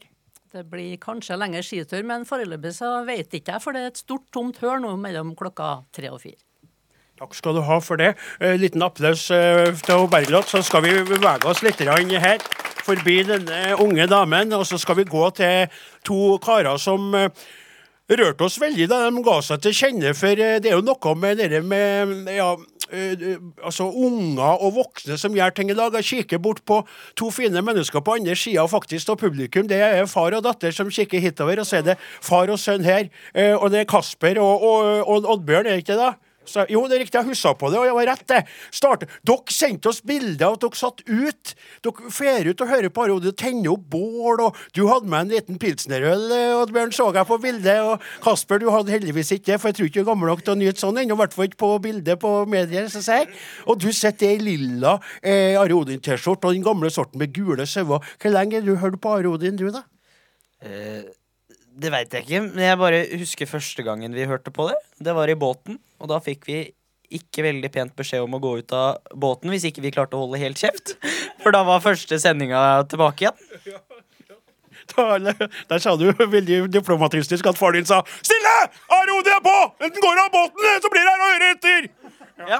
[0.50, 4.04] Det blir kanskje lengre skitur, men foreløpig så vet ikke jeg, for det er et
[4.04, 6.42] stort, tomt høl nå mellom klokka tre og fire.
[7.20, 8.14] Takk skal du ha for det.
[8.40, 10.48] Eh, liten applaus eh, til Bergljot.
[10.48, 12.38] Så skal vi bevege oss litt her,
[12.80, 14.54] forbi denne unge damen.
[14.56, 15.68] Og så skal vi gå til
[16.08, 17.28] to karer som eh,
[18.08, 20.14] rørte oss veldig da de ga seg til kjenne.
[20.16, 22.54] For det er jo noe med det med ja,
[23.68, 26.00] altså unger og voksne som gjør ting i dag.
[26.00, 26.80] Jeg kikker bort på
[27.20, 29.68] to fine mennesker på andre sida faktisk av publikum.
[29.68, 32.88] Det er far og datter som kikker hitover, og så er det far og sønn
[32.88, 33.12] her.
[33.60, 36.14] Og det er Kasper og, og, og Oddbjørn, er det ikke det?
[36.48, 38.38] Så, jo, det er riktig, jeg huska på det, og jeg var rett, det.
[38.74, 41.52] Start, Dere sendte oss bilder av at dere satt ut.
[41.84, 45.34] Dere fer ut og hører på Odin, tenner opp bål, og du hadde med en
[45.34, 47.84] liten pilsnerøl, eh, Oddbjørn, så jeg på bildet.
[47.84, 50.44] Og Kasper, du hadde heldigvis ikke det, for jeg tror ikke du er gammel nok
[50.46, 53.30] til å nyte sånn ennå, i hvert fall ikke på bildet på medier, så sier.
[53.68, 58.00] Og du sitter i lilla eh, Are Odin-T-skjorte og den gamle sorten med gule sauer.
[58.16, 59.84] Hvor lenge har du hørt på Are du, da?
[60.64, 61.04] Eh,
[61.80, 64.76] det veit jeg ikke, men jeg bare husker første gangen vi hørte på det.
[65.00, 66.58] Det var i båten, og da fikk vi
[67.10, 70.24] ikke veldig pent beskjed om å gå ut av båten hvis ikke vi klarte å
[70.24, 70.94] holde helt kjeft.
[71.42, 72.60] For da var første sendinga
[72.90, 73.80] tilbake igjen.
[74.90, 75.14] Da,
[75.70, 78.54] der sa du veldig diplomatistisk at far din sa 'Stille!
[78.90, 79.56] Aro, de er på!
[79.78, 81.88] Enten går du av båten, så blir det her å høre etter!'
[82.50, 82.58] Ja,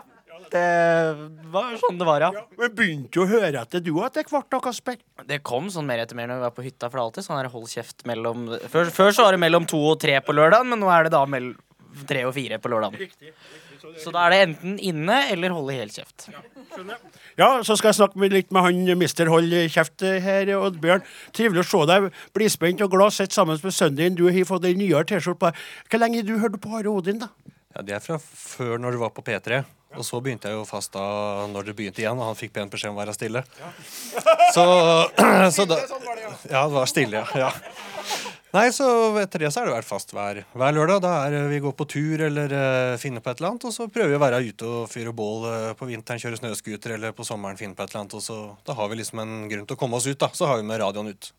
[0.52, 2.44] det var sånn det var, ja.
[2.58, 4.98] Men begynte jo å høre etter du etter hvert, da, Kasper?
[5.28, 7.28] Det kom sånn mer etter mer når vi var på hytta, for det er alltid
[7.28, 10.36] sånn her hold kjeft mellom Før, før så var det mellom to og tre på
[10.36, 11.58] lørdagen, men nå er det da mellom
[12.06, 13.10] tre og fire på lørdagen.
[14.00, 16.28] Så da er det enten inne eller holde helt kjeft.
[17.40, 21.02] Ja, så skal jeg snakke med, litt med han mister Hold kjeft her, Oddbjørn.
[21.36, 22.10] Trivelig å se deg.
[22.36, 23.16] Bli spent og glad.
[23.16, 24.18] sitter sammen med sønnen din.
[24.18, 25.64] Du har fått ei nyere T-skjorte på deg.
[25.90, 27.30] Hvor lenge har du hørt på Are Odin, da?
[27.74, 29.64] Ja, Det er fra før når du var på P3.
[29.98, 31.04] Og så begynte jeg jo fast da
[31.50, 33.42] når det begynte igjen, og han fikk pen beskjed om å være stille.
[34.54, 34.64] Så,
[35.56, 35.76] så da
[36.50, 37.46] Ja, det var stille, ja.
[37.46, 37.50] ja.
[38.50, 38.86] Nei, så
[39.20, 41.04] etter det så er det vært fast hver, hver lørdag.
[41.04, 43.86] Da er vi går på tur eller uh, finner på et eller annet, og så
[43.86, 47.26] prøver vi å være ute og fyre bål uh, på vinteren, kjøre snøscooter, eller på
[47.26, 48.16] sommeren finne på et eller annet.
[48.18, 50.32] Og så da har vi liksom en grunn til å komme oss ut, da.
[50.34, 51.30] Så har vi med radioen ut.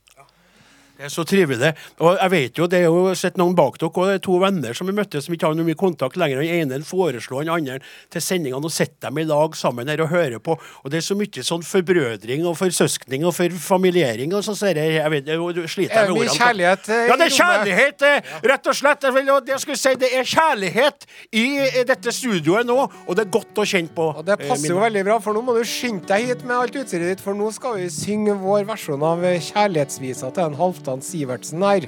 [1.02, 1.72] Det er så trivelig.
[2.06, 4.36] Og jeg vet jo, det er jo sett noen bak dere, og det er to
[4.38, 6.44] venner som vi møtte som ikke har noe mye kontakt lenger.
[6.44, 7.78] Den ene foreslår den andre
[8.14, 10.60] til sendingene og sitter dem i lag sammen her og hører på.
[10.62, 15.00] Og det er så mye sånn forbrødring og forsøskning og forfamiliering og så ser jeg,
[15.00, 16.38] jeg vet, jeg sliter Er det med ordene.
[16.38, 19.10] kjærlighet, eh, i Ja, det er kjærlighet, eh, rett og slett.
[19.50, 23.64] Jeg skulle si, det er kjærlighet i eh, dette studioet nå, og det er godt
[23.64, 24.12] å kjenne på.
[24.22, 26.78] Og det passer jo veldig bra, for nå må du skynde deg hit med alt
[26.78, 30.62] utstyret ditt, for nå skal vi synge vår versjon av eh, kjærlighetsvisa til en
[30.92, 31.88] Halvdan Sivertsen her.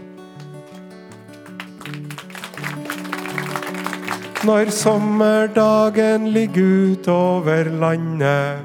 [4.43, 8.60] Når sommerdagen ligger utover landet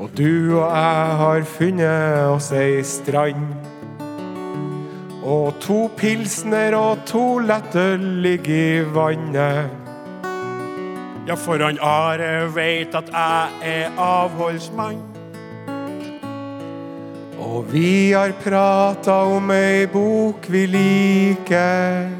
[0.00, 3.44] og du og jeg har funnet oss ei strand
[5.20, 9.76] og to pilsner og to lettøl ligger i vannet
[11.28, 15.09] Ja, for han Are veit at jeg er avholdsmann.
[17.40, 22.10] Og vi har prata om ei bok vi liker.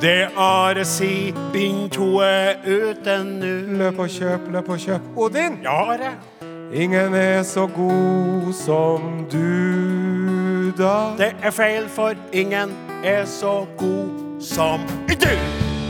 [0.00, 3.76] Det Are sier, bind to er ute nu.
[3.78, 5.10] Løp og kjøp, løp og kjøp.
[5.16, 5.60] Odin!
[5.62, 6.14] Ja, Are.
[6.72, 11.12] Ingen er så god som du, da.
[11.18, 15.34] Det er feil, for ingen er så god som du.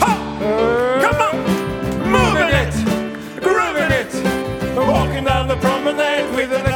[0.00, 0.12] Ha!
[1.04, 1.36] Come on!
[2.10, 2.74] Moving it!
[3.44, 4.12] Grooving it!
[4.76, 6.69] Walking down the promenade with a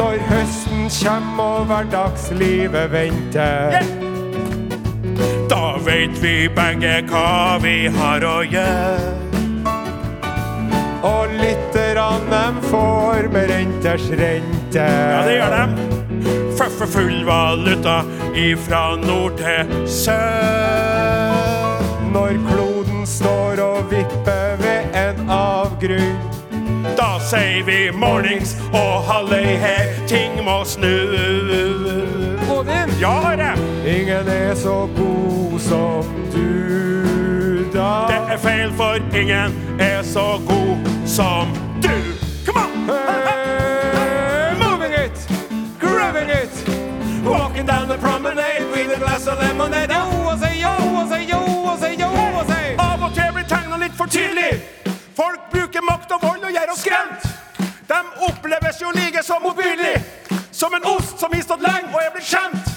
[0.00, 3.76] Når høsten kjem og hverdagslivet venter.
[5.50, 9.12] Da vet vi begge hva vi har å gjøre.
[11.06, 14.88] Og lytterne dem får med renters rente.
[14.88, 15.70] Ja, det gjør dem.
[16.58, 18.00] For full valuta
[18.36, 21.80] ifra nord til sør.
[22.10, 26.29] Når kloden står og vipper ved en avgrunn.
[27.10, 30.90] Da sier vi mornings og halløy her, ting må snu.
[32.54, 33.56] Odin, Ja, Are.
[33.86, 37.88] ingen er så god som du da.
[38.10, 41.50] Det er feil, for ingen er så god som
[41.82, 41.90] du.
[42.46, 42.70] Come on!
[42.94, 45.16] Hey, moving it,
[45.80, 46.54] grooving it.
[47.24, 49.90] Walking down the promenade with a glass of lemonade.
[49.90, 51.40] Yo, og say, yo, og say, yo,
[51.72, 52.06] og say, yo,
[52.38, 52.62] og si.
[52.78, 54.52] Av og til blir tegna litt for tydelig.
[55.20, 57.26] Folk bruker makt og vold og gjør oss skremt.
[57.90, 59.96] De oppleves jo like så motbydelig
[60.50, 62.76] som en ost som har stått lenge og er blitt skjemt.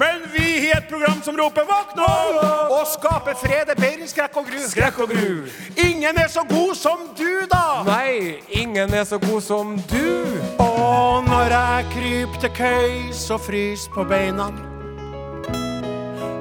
[0.00, 3.66] Men vi har et program som roper 'våkn opp' og skaper fred.
[3.66, 4.60] Det er bedre enn skrekk og gru.
[4.68, 5.44] Skrekk og gru.
[5.76, 7.82] Ingen er så god som du, da.
[7.84, 10.40] Nei, ingen er så god som du.
[10.58, 14.48] Og når jeg kryper til køys og fryser på beina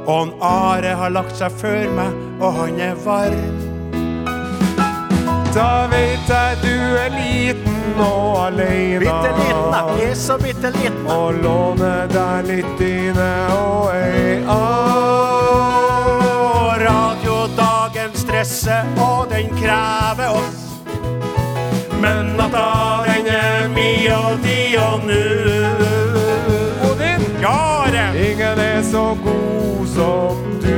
[0.07, 3.68] Og en Are har lagt seg før meg, og han er varm
[5.53, 8.99] Da vet jeg du er liten og alene.
[9.01, 11.07] Bitte liten, jeg er så bitte liten.
[11.09, 15.09] Og låner deg litt dyne og ei av.
[16.79, 20.59] radiodagen stresser, og den krever oss.
[22.01, 25.25] Men natta, den er mi og di og nu.
[26.91, 27.85] Odin, Ja,
[28.15, 30.68] ingen er så god som du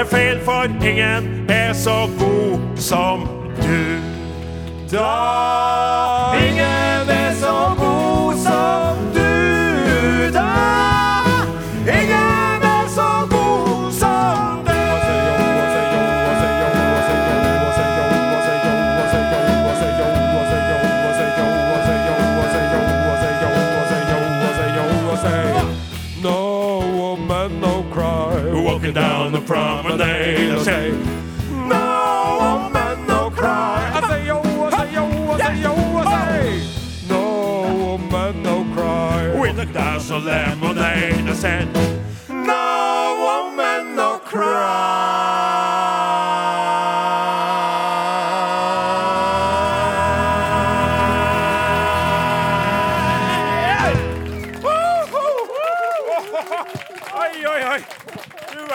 [0.00, 4.00] er feil, for ingen er så god som du.
[4.92, 5.08] Da
[6.48, 7.19] Ingen er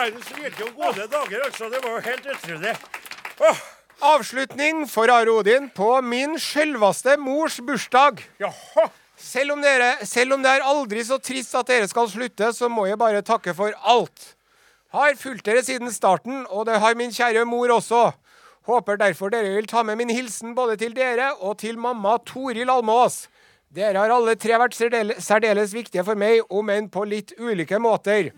[0.06, 1.66] Du verden så gikk jo gode dager, altså.
[1.70, 2.74] Det var jo helt utrolig.
[3.42, 3.62] Åh,
[4.06, 8.22] Avslutning for Are Odin på min selveste mors bursdag.
[8.38, 8.84] jaha.
[9.18, 12.68] Selv om, dere, selv om det er aldri så trist at dere skal slutte, så
[12.70, 14.36] må jeg bare takke for alt.
[14.94, 18.12] Har fulgt dere siden starten, og det har min kjære mor også.
[18.70, 22.70] Håper derfor dere vil ta med min hilsen både til dere og til mamma Toril
[22.70, 23.24] Almås.
[23.74, 27.80] Dere har alle tre vært særdeles, særdeles viktige for meg, om enn på litt ulike
[27.82, 28.30] måter.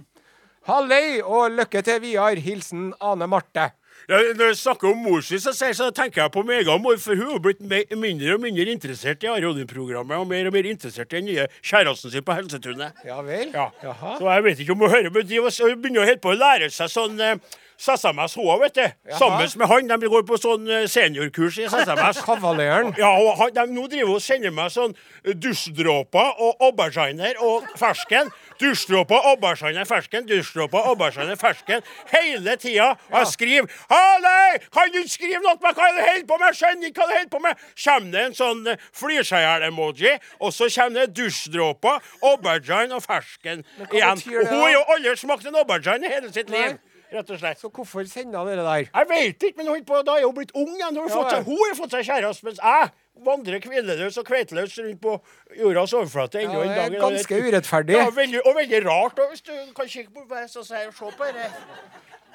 [0.69, 2.35] Halløy og lykke til videre.
[2.45, 3.71] Hilsen Ane Marte.
[4.09, 6.97] Ja, når jeg snakker om mor si, så, så tenker jeg på min egen mor,
[7.03, 7.59] for hun har blitt
[7.99, 11.47] mindre og mindre interessert i Are Odin-programmet, og mer og mer interessert i den nye
[11.66, 13.03] kjæresten sin på Helsetunet.
[13.05, 13.51] Ja vel?
[13.53, 13.66] Ja.
[13.85, 14.14] Jaha.
[14.21, 16.71] Så jeg vet ikke om hun hører, var- hun begynner å holde på å lære
[16.73, 17.35] seg sånn eh,
[17.79, 19.14] SMS òg, vet du.
[19.18, 19.93] Sammen med han.
[20.01, 22.20] De går på sånn eh, seniorkurs i SMS.
[22.26, 22.93] Kavaleren.
[22.99, 27.68] Ja, og han, de, nå driver og sender meg sånn eh, dusjdråper og auberginer og
[27.79, 28.33] fersken.
[28.59, 31.85] Dusjdråper, auberginer, fersken, dusjdråper, auberginer, fersken.
[32.11, 32.97] Hele tida.
[33.12, 34.59] Og jeg skriver 'Halløy!
[34.74, 35.79] Kan du ikke skrive noe meg?
[35.79, 36.59] Hva er det du holder på med?
[36.59, 40.12] Skjønner ikke hva du holder på med!' Kommer det en sånn uh, flyrsegl-emoji,
[40.43, 43.62] og så kommer det dusjdråper, aubergine og fersken
[43.93, 44.18] igjen.
[44.18, 46.74] Og hun har jo aldri smakt en aubergine i hele sitt liv.
[47.13, 47.61] Rett og slett.
[47.61, 48.89] Så hvorfor sender dere der?
[48.93, 50.97] Jeg vet ikke, men hun, på, da er hun blitt ung igjen.
[50.97, 52.91] Hun har Ja, fått seg, hun fått seg kjæreste, mens jeg
[53.25, 55.15] vandrer hvileløs og kveiteløs rundt på
[55.59, 56.85] jordas overflate ennå Ja, en det dag.
[56.93, 57.97] er i ganske urettferdig.
[57.97, 59.19] Ja, veldig, og veldig rart.
[59.25, 61.49] Og hvis du kan kikke på meg, så sier jeg se på dette.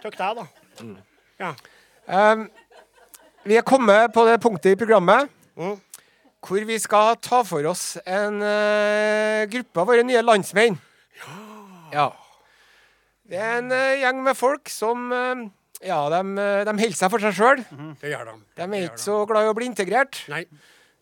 [0.04, 0.46] Takk deg, da.
[0.82, 0.98] Mm.
[1.40, 1.54] Ja.
[2.34, 2.50] Um,
[3.46, 5.78] vi er kommet på det punktet i programmet Mm.
[6.42, 10.80] hvor vi skal ta for oss en uh, gruppe av våre nye landsmenn.
[11.22, 11.38] Ja.
[11.94, 12.08] Ja.
[13.34, 15.48] Det er en uh, gjeng med folk som uh,
[15.84, 17.64] ja, de, eh, de holder seg for seg sjøl.
[18.00, 18.38] Det gjør de.
[18.60, 20.22] De er ikke så glad i å bli integrert.
[20.32, 20.46] Nei.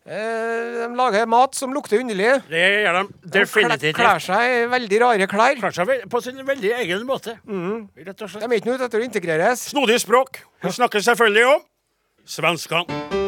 [0.02, 2.32] Uh, de lager mat som lukter underlig.
[2.48, 5.60] Det gjør de De kler seg i veldig rare klær.
[5.60, 7.36] Klarer seg på sin veldig egen måte.
[7.46, 7.90] Mm.
[8.08, 9.68] Rett og De er ikke noe ute etter å integreres.
[9.76, 10.42] Snodig språk.
[10.64, 11.68] Vi snakker selvfølgelig om
[12.26, 13.21] svenskene.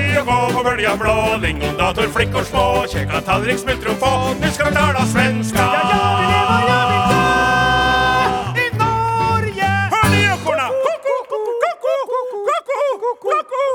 [0.00, 4.70] Hei å gå på bølja blå, lingondator, flickor små, kjeka tallrik, smultron få, nu skal
[4.70, 5.60] vi tala svenska.
[5.60, 6.78] Ja, ja, vi lever, ja,
[8.56, 9.68] vi dør i Norge.
[9.92, 10.70] Hør ni ekorna?
[10.86, 11.68] Ko-ko, ko-ko,
[12.64, 13.66] ko-ko, ko-ko.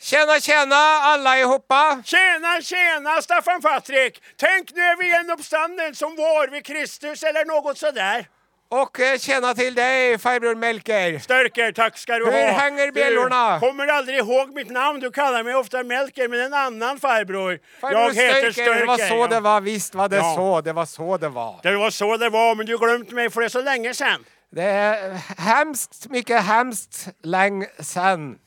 [0.00, 0.80] Tjena,
[1.12, 2.00] alla ihopa!
[2.04, 4.22] Tjena, tjena Staffan Patrik!
[4.36, 8.39] Tänk nu är vi en uppstånden som vår vid Kristus eller något sådär.
[8.70, 11.16] Eh, tjena til deg, farbror Melker.
[11.18, 12.36] Størker, takk skal du ha.
[12.38, 12.58] ha.
[12.60, 13.58] henger bjellorna?
[13.58, 15.00] Du kommer aldri ihåg mitt navn.
[15.02, 17.58] Du kaller meg ofte Melker, men en annen farbror.
[17.80, 18.78] Farbror Jeg heter Størker.
[18.78, 19.60] det var så det var.
[19.60, 20.34] Visst var det Ja.
[20.36, 20.60] så.
[20.62, 21.56] Det var så det var.
[21.64, 24.24] Det var så det var, men du glemte meg, for det er så lenge siden.
[24.54, 28.38] Det er hemskt mykje hemskt lenge sen.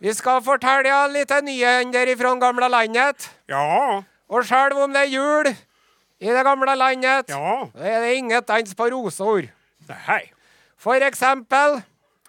[0.00, 3.30] Vi skal fortelle ja, litt nyhender ifra gamle landet.
[3.48, 5.56] Ja, Og sjøl om det er jul
[6.20, 7.66] i det gamle landet, ja.
[7.76, 9.48] er det inget dans på rosor.
[10.80, 11.80] For eksempel,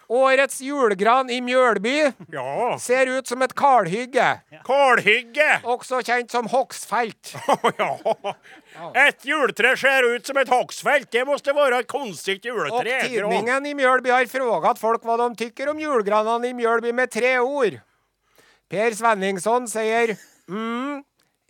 [0.08, 2.76] årets julgran i Mjølby Ja.
[2.80, 5.60] ser ut som et kalhygge, Kalhygge.
[5.64, 7.34] også kjent som hogstfelt.
[7.78, 7.90] ja.
[9.08, 11.10] Et juletre ser ut som et hogstfelt.
[11.12, 15.34] Det måtte være et ett konstigt Og tidningen i Mjølby har spurt folk hva de
[15.44, 17.80] tykker om julgranene i Mjølby med tre ord.
[18.68, 20.16] Per Svenningsson sier
[20.48, 21.02] mm,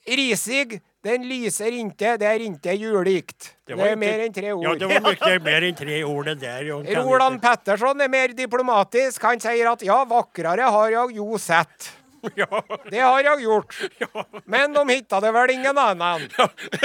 [0.06, 3.52] risig, den lyser inte, det er inte julikt.
[3.66, 4.64] Det, det, er ikke, mer enn tre ord.
[4.64, 6.72] Ja, det var mye mer enn tre ord det der.
[6.98, 9.22] Roland Petterson er mer diplomatisk.
[9.28, 11.94] Han sier at ja, vakrere har jeg jo sett.
[12.34, 12.62] Ja.
[12.90, 13.76] Det har jeg gjort.
[14.02, 14.24] Ja.
[14.44, 16.24] Men de hittade vel ingen annen.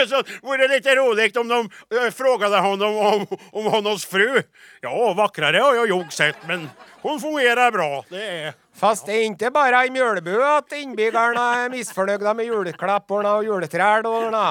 [0.05, 4.43] Så vore litt lite roligt om de spurte frågade honom om, om hans fru.
[4.82, 6.70] Ja, vakrere har jeg jo sett, men
[7.01, 8.05] hun fungerer bra.
[8.09, 8.53] Det är...
[8.74, 14.46] Fast det er ikke bare i Mjølbu at innbyggerne er misfornøyde med juleklapporna og juletrærne.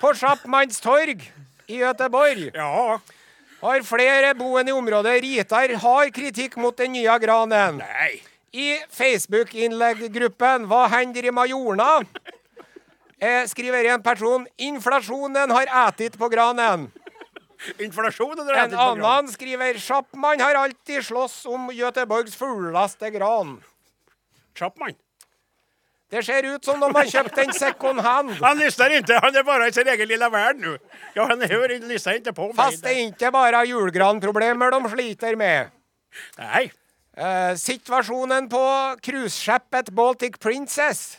[0.00, 1.20] På Schappmanns torg
[1.68, 2.98] i Göteborg Ja,
[3.62, 7.80] har flere boende i området ritar hard kritikk mot den nye granen.
[7.80, 8.22] Nei.
[8.54, 12.04] I Facebook-innlegggruppen Hva hender i Majorna?
[13.18, 16.90] Eh, skriver en person Inflasjonen har ätit på granen.
[17.78, 23.62] Inflationen har En annen skriver Chapman har alltid slåss om Göteborgs fulleste gran.
[24.54, 24.94] Chapman.
[26.10, 28.30] Det ser ut som de har kjøpt en second hand.
[28.44, 30.74] Han lyssnar ikke, han er bare i sin egen lille verden nå.
[31.16, 32.56] Ja, han hör, inte- ikke på meg.
[32.56, 35.72] Fast det er ikke bare julgranproblemer de sliter med.
[36.38, 36.68] Nei.
[37.16, 38.60] Eh, situasjonen på
[39.02, 41.16] cruiseskipet Baltic Princess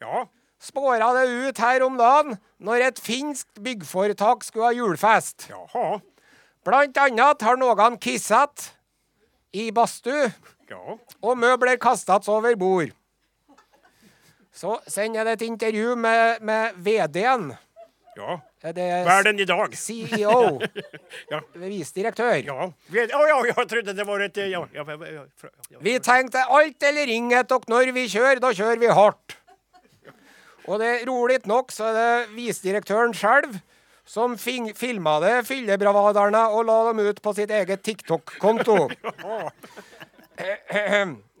[0.00, 0.26] Ja.
[0.62, 5.48] Spåra det ut her om dagen når et finsk byggforetak skulle ha julefest.
[5.50, 5.98] Jaha.
[6.64, 8.68] Blant annet har noen kisset
[9.52, 10.30] i badstue,
[10.70, 10.94] Ja.
[11.20, 12.92] og møbler kastet over bord.
[14.54, 17.52] Så sender det et intervju med, med VD-en.
[18.16, 18.38] Ja.
[18.62, 19.72] Det er i dag.
[19.84, 20.60] CEO,
[21.30, 21.40] Ja.
[21.58, 22.34] visdirektør.
[22.46, 22.68] Ja.
[22.92, 25.78] Vet- Ja, ja, jeg trodde det var et ja, ja, ja.
[25.80, 29.36] Vi tenkte alt eller inget, og når vi kjører, da kjører vi hardt.
[30.68, 33.48] Og det rolig nok så er det visdirektøren sjøl
[34.06, 38.88] som filma det fyllebravaderne og la dem ut på sitt eget TikTok-konto.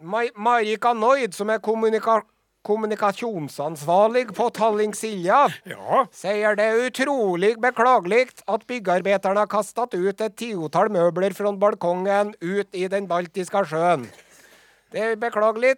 [0.02, 2.20] Marika Noid, som er kommunika
[2.62, 6.04] kommunikasjonsansvarlig på Talling Silja, Ja.
[6.14, 12.30] sier det er utrolig beklagelig at byggearbeiderne har kastet ut et tiotall møbler fra balkongen
[12.40, 14.06] ut i den baltiske sjøen.
[14.92, 15.74] Det er beklagelig,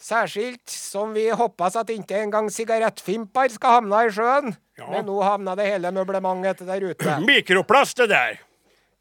[0.00, 4.52] særskilt som vi håper at ikke engang sigarettfimper skal havne i sjøen.
[4.78, 4.86] Ja.
[4.92, 7.16] Men nå havna det hele møblementet der ute.
[7.26, 8.38] Mikroplast det der.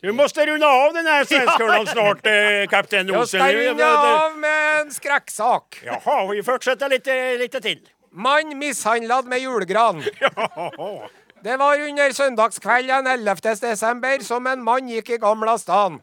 [0.01, 3.39] Du må runde av den här svenskskolan snart, eh, kapten Jeg Olsen.
[3.39, 5.79] skal Nu- runde av med en skrekksak.
[5.85, 7.07] Jaha, vi fortsetter litt,
[7.41, 7.79] litt til.
[8.11, 10.03] Mann mishandlet med julegran.
[10.21, 11.09] Jaha.
[11.43, 13.55] Det var under søndagskvelden 11.
[13.61, 15.99] desember som en mann gikk i Gamla stan.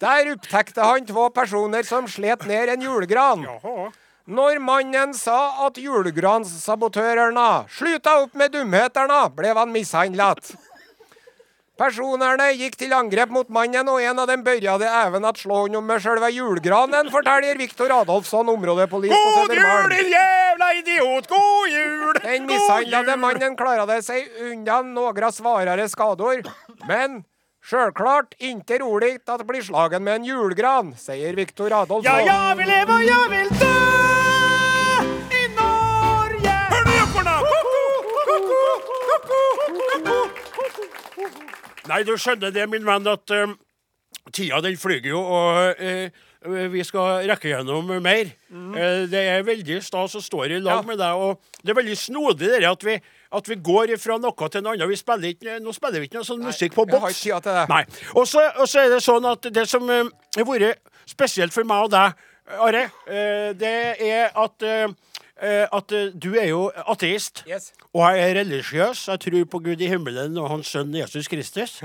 [0.00, 3.44] Der opptekte han to personer som slet ned en julegran.
[3.44, 3.90] Jaha.
[4.24, 10.54] Når mannen sa at julegransabotørene slutta opp med dumhetene, ble han mishandlet.
[11.76, 15.84] Personerne gikk til angrep mot mannen, og en av dem begynte even at slå ham
[15.84, 21.28] med sjølve julegranen, forteller Viktor Adolfsson, områdepolis på God jul, din jævla idiot!
[21.28, 22.16] God jul!
[22.24, 26.46] Den mishandlede mannen klarte seg unna noen svarere skader,
[26.88, 27.24] men
[27.60, 32.24] sjølklart ikke rolig at bli slagen med en julegran, sier Viktor Adolfsson.
[32.24, 34.13] Ja, jeg vil leve, og jeg vil i
[41.88, 43.56] Nei, du skjønner det, min venn, at um,
[44.32, 46.22] tida den flyger jo, og uh,
[46.72, 48.28] vi skal rekke gjennom mer.
[48.52, 51.96] Eh, det er veldig stas å stå i lag med deg, og det er veldig
[51.96, 52.98] snodig det at vi,
[53.38, 54.90] at vi går fra noe til noe annet.
[54.90, 57.22] Vi spiller ikke, nå spiller vi ikke noe sånn musikk på boks.
[58.12, 62.22] Og så er det sånn at det som har vært spesielt for meg og deg,
[62.60, 62.82] Are,
[63.56, 64.64] det er at
[65.42, 67.72] at eh, du er jo ateist, Yes.
[67.92, 69.08] og jeg er religiøs.
[69.08, 71.80] Jeg tror på Gud i himmelen og Hans sønn Jesus Kristus.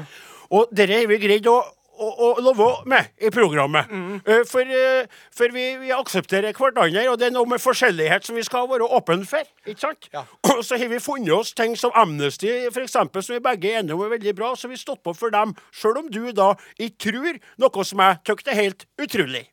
[0.49, 1.57] Og dette har vi greid å,
[1.99, 3.89] å, leve med i programmet.
[4.23, 8.37] Eh, For, eh, for vi, vi aksepterer hverandre, og det er noe med forskjellighet som
[8.39, 9.43] vi skal være åpne for.
[9.67, 10.07] Ikke sant?
[10.13, 10.23] Ja.
[10.55, 13.81] Og så har vi funnet oss ting som Amnesty, for eksempel, som vi begge er
[13.81, 16.21] enige om er veldig bra, så vi har stått på for dem, sjøl om du
[16.37, 19.43] da ikke tror noe som jeg syns er helt utrolig.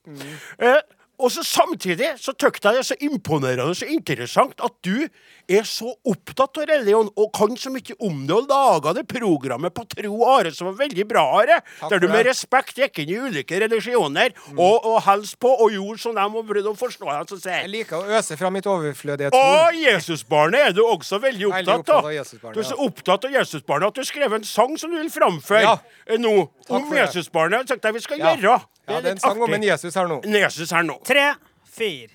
[0.62, 0.80] Eh,
[1.18, 5.06] og så samtidig så syns jeg det er så imponerende og så interessant at du
[5.48, 9.72] er så opptatt av religion og kan så mye om det, og laga det programmet
[9.74, 11.60] på Tro Are som var veldig bra, Are.
[11.90, 16.02] Der du med respekt gikk inn i ulike religioner og, og helst på og gjorde
[16.02, 17.62] som dem og prøvde å forstå som sier.
[17.64, 19.80] Jeg liker å øse fra mitt overflødige Og.
[19.80, 22.10] Jesusbarnet er du også veldig opptatt av.
[22.52, 25.62] Du er så opptatt av Jesusbarnet at du skrev en sang som du vil framføre
[25.62, 25.78] Ja.
[26.06, 26.92] eh, nå om.
[26.92, 27.64] Jesusbarnet.
[27.64, 28.34] Jeg tenkte jeg vi skal Ja.
[28.36, 28.60] gjøre.
[28.86, 30.20] Ja, det er en sang om en Jesus her nå.
[30.22, 31.00] En Jesus her nå.
[31.06, 31.32] Tre,
[31.74, 32.12] fire.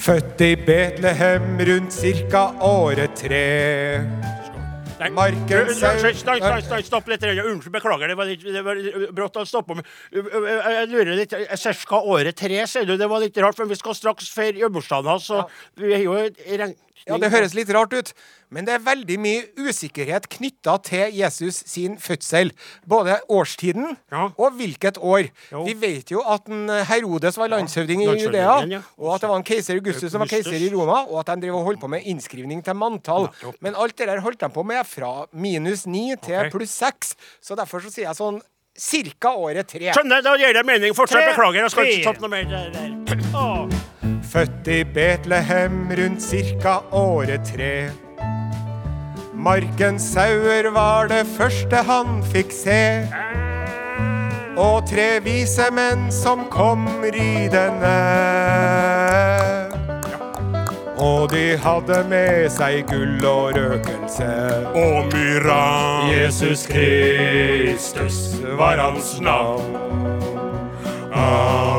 [0.00, 3.44] Født i Betlehem rundt cirka året tre.
[5.12, 5.68] Marken
[6.84, 7.22] stopp litt.
[7.24, 8.08] Unnskyld, beklager.
[8.08, 8.80] Det var litt det var
[9.16, 9.76] brått å stoppe.
[9.76, 9.86] meg.
[10.12, 12.96] Jeg lurer litt Cirka året tre, sier du.
[13.00, 15.28] Det var litt rart, for vi skal straks feire bursdagen hans.
[15.28, 15.44] Så
[15.80, 16.16] vi er jo.
[17.08, 18.12] Ja, det høres litt rart ut,
[18.50, 22.52] men det er veldig mye usikkerhet knytta til Jesus sin fødsel.
[22.88, 24.30] Både årstiden Ja.
[24.36, 25.30] og hvilket år.
[25.52, 25.64] Jo.
[25.64, 28.82] Vi vet jo at en Herodes var landshøvding i Judea, ja.
[28.98, 31.46] og at det var en keiser Augustus som var keiser i Roma, og at de
[31.46, 33.28] drev og holdt på med innskrivning til manntall.
[33.60, 36.50] Men alt det der holdt de på med fra minus ni til okay.
[36.50, 37.14] pluss seks.
[37.40, 38.40] Så derfor så sier jeg sånn
[38.80, 39.92] cirka året tre.
[39.92, 40.96] Skjønner, da gir det mening.
[40.96, 41.32] Fortsett.
[41.32, 42.50] Beklager, jeg skal ikke ta noe mer.
[42.50, 43.79] Der, der.
[44.32, 47.90] Født i Betlehem rundt cirka året tre.
[49.34, 52.82] Markens sauer var det første han fikk se.
[54.54, 57.96] Og tre vise menn som kom ridende.
[61.00, 64.30] Og de hadde med seg gull og røkelse.
[64.78, 65.64] Og myra.
[66.12, 69.74] Jesus Kristus var hans navn.
[71.10, 71.69] Au.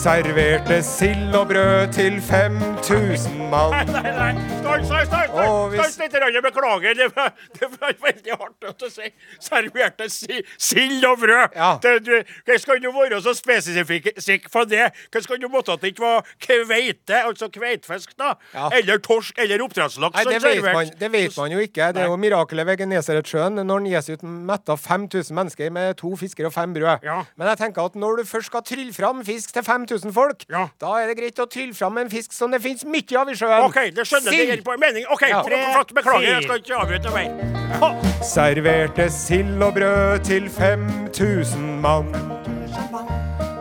[0.00, 3.70] Serverte sild og brød til 5000 mann.
[3.70, 6.94] Nei, nei, stans, stans, stans, Å, hvis- stans litt, beklager.
[7.00, 9.10] Det var, det var veldig hardt å si.
[9.42, 11.56] Serverte si, sild og brød.
[11.56, 11.70] Ja.
[11.80, 14.90] Du, skal du være så spesifikk på det?
[15.10, 18.34] Hvordan skal du måtte at det ikke var kveite, altså kveitfisk, da?
[18.54, 18.70] Ja.
[18.78, 21.90] Eller torsk, eller oppdrettslaks Nei, det vet, man, det vet man jo ikke.
[21.94, 26.54] Det er jo mirakelet ved Genesaretsjøen når Jesus metta 5000 mennesker med to fisker og
[26.54, 27.06] fem brød.
[27.06, 27.20] Ja.
[27.40, 30.94] Men jeg tenker at når du først skal trylle fram fisk til 5000 folk, da
[31.00, 33.66] er det greit å trylle fram en fisk som det finnes mye av i sjøen.
[33.68, 34.59] Okay, det skjønner jeg.
[34.60, 35.04] Gir på mening.
[35.08, 35.42] OK, Ja.
[35.42, 36.34] flott, beklager.
[36.34, 37.30] Jeg skal ikke avbryte mer.
[38.22, 42.06] Serverte sild og brød til 5000 mann.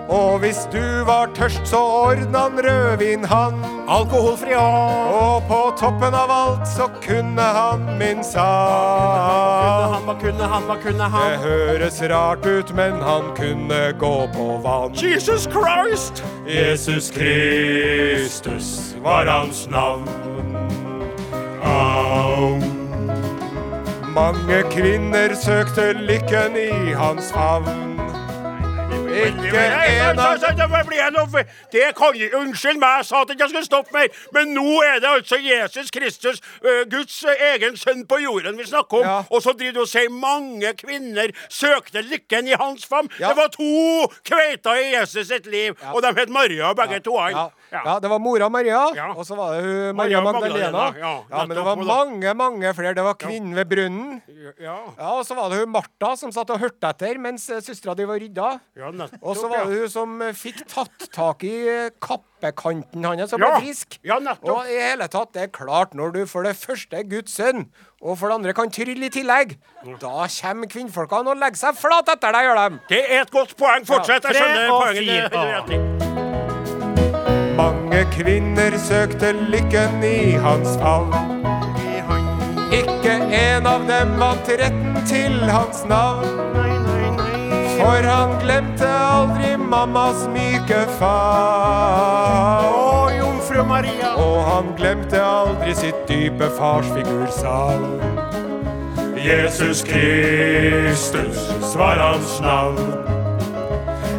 [0.09, 3.53] Og hvis du var tørst, så ordna han rødvin, han.
[3.87, 9.93] Alkoholfri og Og på toppen av alt så kunne han min sang.
[9.93, 14.61] han, hva kunne han, hva kunne Det høres rart ut, men han kunne gå på
[14.63, 14.93] vann.
[14.93, 16.23] Jesus Christ!
[16.47, 20.58] Jesus Kristus var hans navn.
[21.63, 22.59] Au.
[24.13, 27.85] Mange kvinner søkte lykken i hans favn.
[29.09, 30.37] Ikke en av
[31.71, 34.07] Det kan jeg Unnskyld meg, jeg sa at jeg ikke skulle stoppe mer.
[34.35, 36.41] Men nå er det altså Jesus Kristus,
[36.91, 39.05] Guds egen sønn på jorden, vi snakker om.
[39.07, 39.23] Ja.
[39.29, 43.09] Og så driver du og sier mange kvinner søkte lykken i hans favn.
[43.19, 43.29] Ja.
[43.29, 47.17] Det var to kveiter i Jesus sitt liv, og de het Maria, begge to.
[47.71, 49.07] Ja, ja, det var mora Maria, Ja.
[49.13, 50.71] og så var det hun Maria Maria Magdalena.
[50.71, 52.93] Magdalena, ja, men det var mange, mange flere.
[52.97, 54.21] Det var kvinnen ved brunnen.
[54.59, 54.77] ja.
[54.97, 57.95] Ja, Og så var det hun Martha som satt og hørte etter mens eh, søstera
[57.95, 58.59] di var rydda.
[59.21, 63.39] Og så var det hun som eh, fikk tatt tak i eh, kappekanten hans og
[63.39, 63.59] ble Ja.
[63.59, 63.99] frisk.
[64.43, 67.67] Og i hele tatt, det er klart, når du for det første er Guds sønn,
[68.01, 69.57] og for det andre kan trylle i tillegg,
[69.99, 72.79] da kommer kvinnfolkene og legger seg flat etter deg, gjør de.
[72.89, 73.85] Det er et godt poeng.
[73.85, 74.23] Fortsett.
[74.23, 76.18] Jeg skjønner poenget.
[77.99, 81.11] Mange kvinner søkte lykken i hans favn.
[82.71, 86.23] Ikke en av dem vant retten til hans navn.
[87.75, 92.63] For han glemte aldri mammas myke favn.
[94.15, 97.99] Og han glemte aldri sitt dype farsfigursavn.
[99.27, 103.18] Jesus Kristus var hans navn.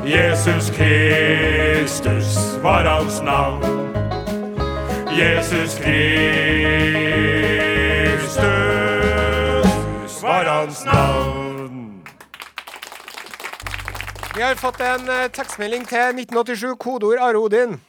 [0.05, 3.63] Jesus Kristus var hans navn.
[5.19, 5.93] Jesus Kristus
[10.23, 12.03] var hans navn.
[14.37, 17.81] Vi har fått en eh, tekstmelding til 1987, kodeord Are Odin.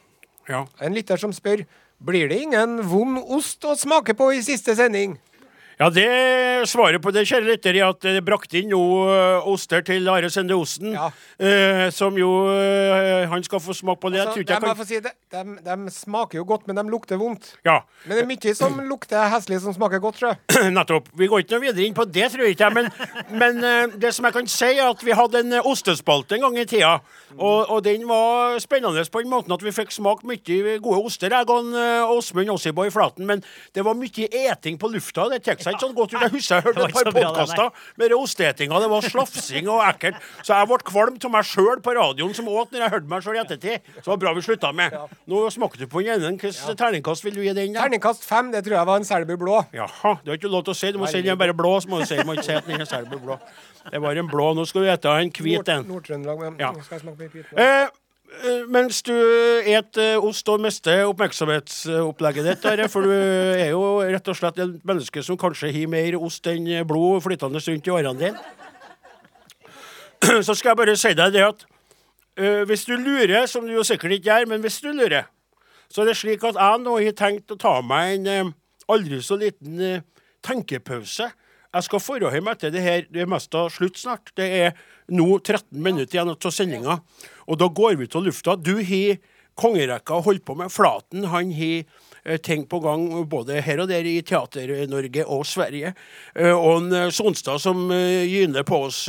[0.49, 0.65] Ja.
[0.81, 1.63] En lytter som spør
[2.05, 5.15] blir det ingen vond ost å smake på i siste sending.
[5.81, 6.09] Ja, det
[6.69, 10.29] svaret på det, kjære lytter, er at det brakte inn nå eh, oster til Are
[10.29, 10.93] Sende Osten.
[10.93, 14.19] eh, som jo eh, Han skal få smake på det.
[14.21, 16.83] Altså, jeg tror de, jeg få si det, de, de smaker jo godt, men de
[16.85, 17.55] lukter vondt.
[17.65, 20.35] Ja, Men det er mye som lukter heslig, som smaker godt, sjø.
[20.77, 21.09] nettopp.
[21.17, 22.69] Vi går ikke noe videre inn på det, tror jeg ikke.
[22.77, 22.91] Men,
[23.41, 26.45] men eh, det som jeg kan si, er at vi hadde en eh, ostespalte en
[26.45, 26.93] gang i tida.
[27.39, 31.33] Og, og den var spennende på den måten at vi fikk smake mye gode oster,
[31.33, 33.25] jeg og eh, Åsmund Ossiboy Flaten.
[33.25, 33.41] Men
[33.73, 35.25] det var mye eting på lufta.
[35.33, 36.21] Det tek seg ikke sånn godt ut.
[36.21, 37.69] Jeg husker jeg hørte et par podkaster
[38.01, 38.79] med det osteetinga.
[38.83, 40.19] Det var slafsing og ekkelt.
[40.41, 43.25] Så jeg ble kvalm av meg sjøl på radioen som åt når jeg hørte meg
[43.25, 43.89] sjøl i ettertid.
[43.97, 44.97] Så det var bra vi slutta med.
[45.31, 46.33] Nå smakte du på den ene.
[46.41, 47.73] Hvilket terningkast vil du gi den?
[47.73, 47.85] da?
[47.85, 49.61] Terningkast fem, det tror jeg var en Selbu blå.
[49.75, 50.91] Jaha, det har ikke lov til å si.
[50.91, 51.75] Du må si den er bare blå.
[51.81, 53.39] Så må du si, du må ikke si at den er Selbu blå.
[53.91, 54.51] Det var en blå.
[54.57, 55.87] Nå skal du spise en hvit en.
[55.89, 56.39] Nord-Trøndelag.
[56.39, 56.73] men Ja.
[56.83, 58.00] Skal jeg smake på en hvit?
[58.31, 63.81] Eh, mens du et eh, ost og mister oppmerksomhetsopplegget ditt, der, for du er jo
[64.07, 67.91] rett og slett et menneske som kanskje har mer ost enn blod flytende rundt i
[67.91, 68.39] årene dine,
[70.47, 71.65] så skal jeg bare si deg det at
[72.39, 75.27] uh, hvis du lurer, som du jo sikkert ikke gjør, men hvis du lurer,
[75.91, 78.53] så er det slik at jeg nå har tenkt å ta meg en uh,
[78.95, 80.05] aldri så liten uh,
[80.45, 81.27] tenkepause.
[81.71, 83.05] Jeg skal forholde meg til det her.
[83.07, 84.33] Det er mest av slutt snart.
[84.35, 84.73] Det er
[85.11, 86.97] nå 13 minutter igjen av sendinga,
[87.47, 88.57] og da går vi til lufta.
[88.59, 89.21] Du har
[89.59, 90.71] kongerekka holdt på med.
[90.71, 91.83] Flaten han har
[92.23, 95.93] eh, ting på gang både her og der i Teater-Norge og Sverige.
[96.35, 99.03] Eh, og en eh, Sonstad som gyner på oss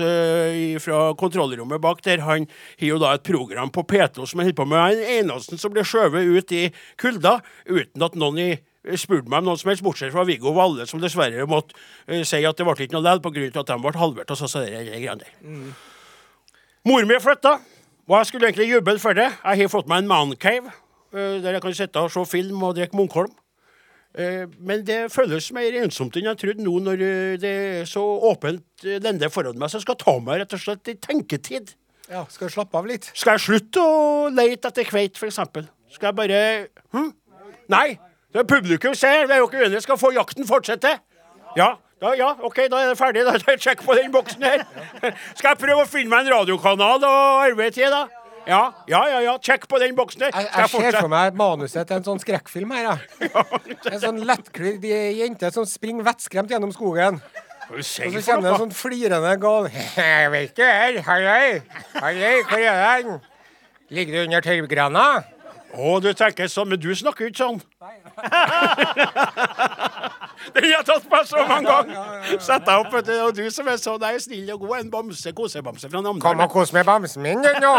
[0.82, 2.48] fra kontrollrommet bak der, han
[2.80, 4.82] har jo da et program på P2 som han holder på med.
[4.82, 6.66] Han er den eneste som blir skjøvet ut i
[7.00, 7.38] kulda
[7.70, 8.52] uten at noen i
[8.98, 11.76] spurte meg om noen som helst, bortsett fra Viggo Valle, som dessverre måtte
[12.10, 13.60] uh, si at det ble ikke noe likevel pga.
[13.62, 14.32] at de ble halvert.
[14.34, 15.36] Og så, så det greiene der.
[16.88, 17.58] Mor mi flytta,
[18.08, 19.28] og jeg skulle egentlig juble for det.
[19.30, 20.72] Jeg har fått meg en mancave,
[21.14, 23.32] uh, der jeg kan sitte og se film og drikke Munkholm.
[24.12, 27.06] Uh, Men det føles mer ensomt enn jeg trodde nå, når
[27.40, 29.70] det er så åpent lende foran meg.
[29.70, 31.76] Så jeg skal ta meg rett og slett i tenketid.
[32.10, 33.06] Ja, skal jeg slappe av litt?
[33.16, 35.38] Skal jeg slutte å leite etter kveit, f.eks.?
[35.94, 36.40] Skal jeg bare
[36.92, 37.12] hm?
[37.72, 37.94] Nei!
[38.32, 39.82] Det er publikum ser, vi er jo ikke uenige.
[39.84, 40.96] Skal få jakten fortsette?
[41.56, 41.74] Ja.
[42.02, 43.22] Da, ja, OK, da er det ferdig.
[43.28, 44.64] Da jeg sjekk på den boksen her.
[45.38, 48.06] Skal jeg prøve å finne meg en radiokanal og arbeide til, da?
[48.48, 49.20] Ja, ja, ja.
[49.22, 49.36] ja.
[49.44, 50.32] Sjekk på den boksen her.
[50.34, 52.88] Jeg, jeg ser for meg manuset til en sånn skrekkfilm her.
[52.90, 53.30] jeg.
[53.92, 57.20] En sånn lettkledd jente som springer vettskremt gjennom skogen.
[57.70, 60.98] Og så kjenner det en sånn flirende gal Jeg vet ikke her.
[61.06, 61.60] Halløy.
[61.94, 63.20] Halløy, hvor er den?
[63.92, 65.06] Ligger du under tørrgrana?
[65.72, 67.62] Å, du tenker sånn, men du snakker jo ikke sånn.
[70.52, 72.38] Den har tatt meg så mange ganger.
[72.42, 73.12] Sett deg opp, vet du.
[73.24, 76.50] Og du som er så nei, snill og god, en bamse, kosebamse fra Kom og
[76.52, 77.74] kos med bamsen min, du nå.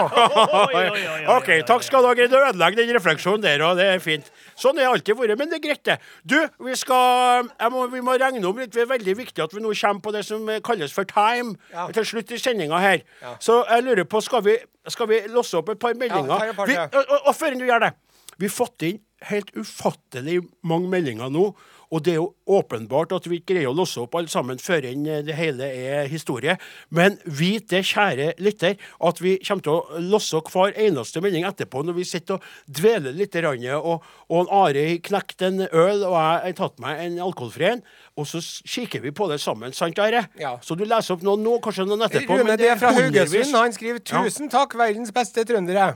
[1.36, 2.14] OK, takk skal du ha.
[2.18, 4.28] Greid å ødelegge den refleksjonen der, og det er fint.
[4.60, 5.98] Sånn har det alltid vært, men det er greit, det.
[6.28, 6.38] Du,
[6.68, 8.74] vi skal jeg må, Vi må regne om litt.
[8.74, 11.50] Det er veldig viktig at vi nå kommer på det som kalles for time
[11.96, 13.00] til slutt i sendinga her.
[13.44, 14.56] Så jeg lurer på, skal vi,
[14.92, 16.32] skal vi låse opp et par meldinger?
[16.32, 17.92] Ja, et par vi, og, og, og før du gjør det
[18.40, 19.00] Vi har fått inn
[19.30, 21.52] helt ufattelig mange meldinger nå.
[21.94, 24.88] Og det er jo åpenbart at vi ikke greier å låse opp alle sammen før
[24.90, 26.56] enn det hele er historie.
[26.90, 31.84] Men vit det, kjære lytter, at vi kommer til å låse hver eneste melding etterpå
[31.86, 32.48] når vi sitter og
[32.80, 33.38] dveler litt.
[33.44, 37.84] Og, og Are knekte en øl, og jeg har tatt meg en alkoholfri en.
[38.18, 40.26] Og så kikker vi på det sammen, sant, Are?
[40.40, 40.56] Ja.
[40.66, 42.40] Så du leser opp noen nå, kanskje noen etterpå.
[42.40, 42.94] Rune men er fra.
[42.94, 45.94] Haugesund han skriver 'Tusen takk, verdens beste trøndere'.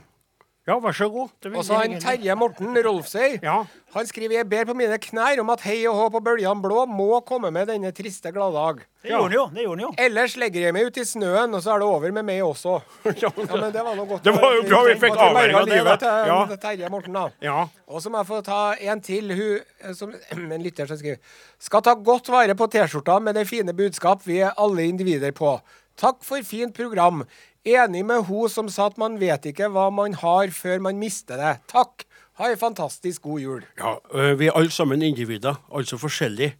[0.68, 1.30] Ja, vær så god.
[1.48, 1.94] Og så han.
[2.02, 3.38] Terje Morten Rolfsøy.
[3.40, 3.62] Ja.
[3.94, 6.84] Han skriver 'Jeg ber på mine knær om at Hei og Hå på bølgene blå
[6.86, 8.82] må komme med denne triste gladdag'.
[9.02, 9.44] Det gjorde han jo.
[9.54, 9.94] det gjorde han jo.
[10.04, 12.82] Ellers legger jeg meg ut i snøen, og så er det over med meg også.
[13.22, 14.24] Ja, men det var noe godt.
[14.24, 16.56] Det var jo bra vi fikk avverga livet til Ja.
[16.56, 17.30] Terje Morten, da.
[17.40, 17.66] Ja.
[17.88, 19.32] Og så må jeg få ta en til.
[19.32, 20.12] Hun, eh, som,
[20.52, 21.16] en lytter som skriver
[21.58, 25.60] Skal ta godt vare på T-skjorta med det fine budskap vi er alle individer på.
[25.96, 27.24] Takk for fint program.
[27.68, 31.40] Enig med hun som sa at man vet ikke hva man har før man mister
[31.40, 31.58] det.
[31.68, 32.06] Takk.
[32.38, 33.62] Ha ei fantastisk god jul.
[33.80, 33.96] Ja,
[34.38, 36.54] vi er alle sammen individer, altså forskjellige,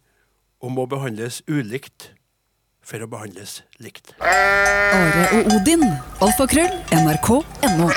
[0.59, 2.09] og må behandles ulikt
[2.83, 4.11] for å behandles likt.
[4.19, 5.85] Are og Odin.
[6.25, 6.73] Alfakrøll.
[6.99, 7.87] NRK.no.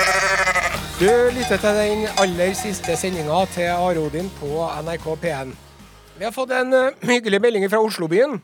[1.00, 5.52] Du lytter til den aller siste sendinga til Are Odin på NRK P1.
[6.20, 8.38] Vi har fått en eh, hyggelig melding fra Oslobyen.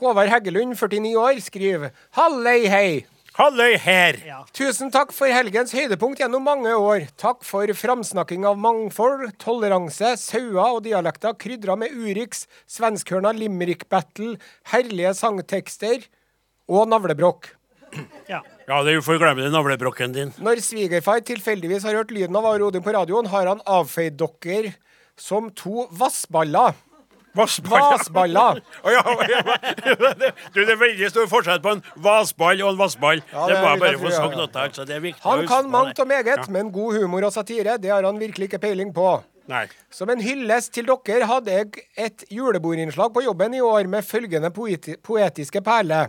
[0.00, 2.88] Håvard Heggelund, 49 år, skriver Hallei hei.
[3.34, 4.14] Halløy her.
[4.54, 7.08] Tusen takk for helgens høydepunkt gjennom mange år.
[7.18, 14.36] Takk for framsnakking av mangfold, toleranse, sauer og dialekter krydra med Urix, svenskhørna limerick-battle,
[14.70, 16.06] herlige sangtekster
[16.70, 17.50] og navlebrokk.
[18.30, 18.38] Ja,
[18.70, 20.30] det er uforglemmelige navlebrokken din.
[20.38, 24.76] Når svigerfar tilfeldigvis har hørt lyden av Are Odin på radioen, har han avfeid dere
[25.18, 26.78] som to vassballer.
[27.34, 28.60] Vasballer.
[28.84, 29.42] oh, ja, ja,
[30.54, 33.22] du, det er veldig stor forskjell på en vasball og en vassball.
[33.32, 35.46] Ja, det må jeg bare få ja, sagt noe noe så Det er viktig Han
[35.50, 36.50] kan mangt og meget, Ja.
[36.50, 39.22] men god humor og satire, det har han virkelig ikke peiling på.
[39.50, 39.66] Nei.
[39.92, 44.50] Som en hyllest til dere hadde jeg et julebordinnslag på jobben i år med følgende
[44.54, 46.06] poeti poetiske perle.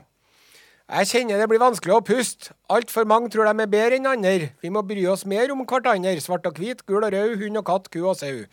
[0.85, 2.51] Jeg kjenner det blir vanskelig å puste.
[2.69, 4.51] Altfor mange tror de er bedre enn andre.
[4.61, 6.13] Vi må bry oss mer om hverandre.
[6.21, 8.43] Svart og hvit, gul og rød, hund og katt, ku og sau.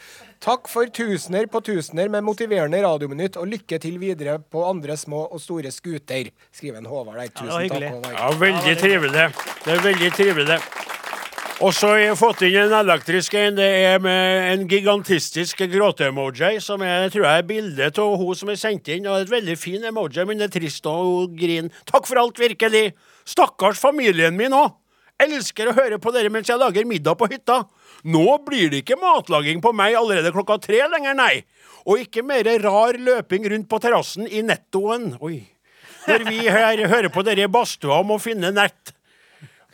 [0.41, 5.27] Takk for tusener på tusener med motiverende radiominutt, og lykke til videre på andre små
[5.29, 7.35] og store skuter, skriver en Håvard der.
[7.37, 8.17] Tusen takk, Håvard.
[8.17, 9.29] Ja, veldig trivelig.
[9.67, 10.59] Det er veldig trivelig.
[11.63, 13.55] Og så har jeg fått inn en elektrisk en.
[13.55, 18.49] Det er med en gigantistisk gråte-emoji, som er, tror jeg er bildet av hun som
[18.51, 19.05] er sendt inn.
[19.07, 21.85] Og et veldig fin emoji, men det er trist og hun griner.
[21.87, 22.89] Takk for alt, virkelig.
[23.31, 24.73] Stakkars familien min òg.
[25.23, 27.61] Elsker å høre på dere mens jeg lager middag på hytta.
[28.11, 31.45] Nå blir det ikke matlaging på meg allerede klokka tre lenger, nei.
[31.87, 35.13] Og ikke mer rar løping rundt på terrassen i nettoen.
[35.23, 35.45] Oi.
[36.09, 38.97] Når vi her hører på dere i badstua om å finne nett.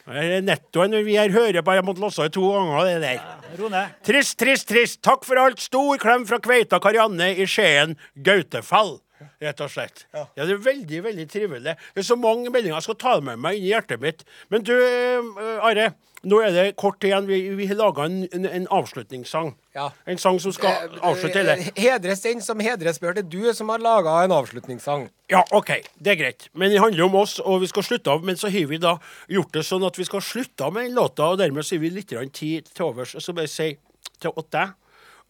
[0.09, 3.35] Nettoen vi her hører på, jeg måtte låse det to ganger, det der.
[3.59, 3.83] Rone.
[4.07, 5.03] Trist, trist, trist.
[5.05, 5.61] Takk for alt.
[5.61, 8.97] Stor klem fra Kveita Karianne i Skien, Gautefall.
[9.43, 10.05] Rett og slett.
[10.15, 10.25] Ja.
[10.35, 11.75] Det er veldig veldig trivelig.
[11.95, 14.25] Det er så mange meldinger jeg skal ta med meg inn i hjertet mitt.
[14.51, 15.91] Men du, eh, Are.
[16.27, 17.29] Nå er det kort igjen.
[17.29, 19.53] Vi, vi har laga en, en, en avslutningssang.
[19.77, 19.91] Ja.
[20.11, 21.55] En sang som skal avslutte hele.
[21.63, 23.15] Eh, Hedres den som hedres bør.
[23.15, 25.07] Det er du som har laga en avslutningssang.
[25.31, 25.71] Ja, OK,
[26.03, 26.49] det er greit.
[26.59, 28.27] Men det handler om oss, og vi skal slutte av.
[28.27, 28.97] Men så har vi da
[29.31, 31.85] gjort det sånn at vi skal slutte av med den låta, og dermed så har
[31.87, 33.15] vi litt tid til overs.
[33.15, 33.77] Og så bare si
[34.19, 34.75] til deg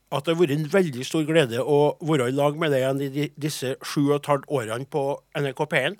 [0.09, 3.01] at det har vært en veldig stor glede å være i lag med deg igjen
[3.05, 5.03] i de, disse sju og et halvt årene på
[5.37, 5.99] NRK P1.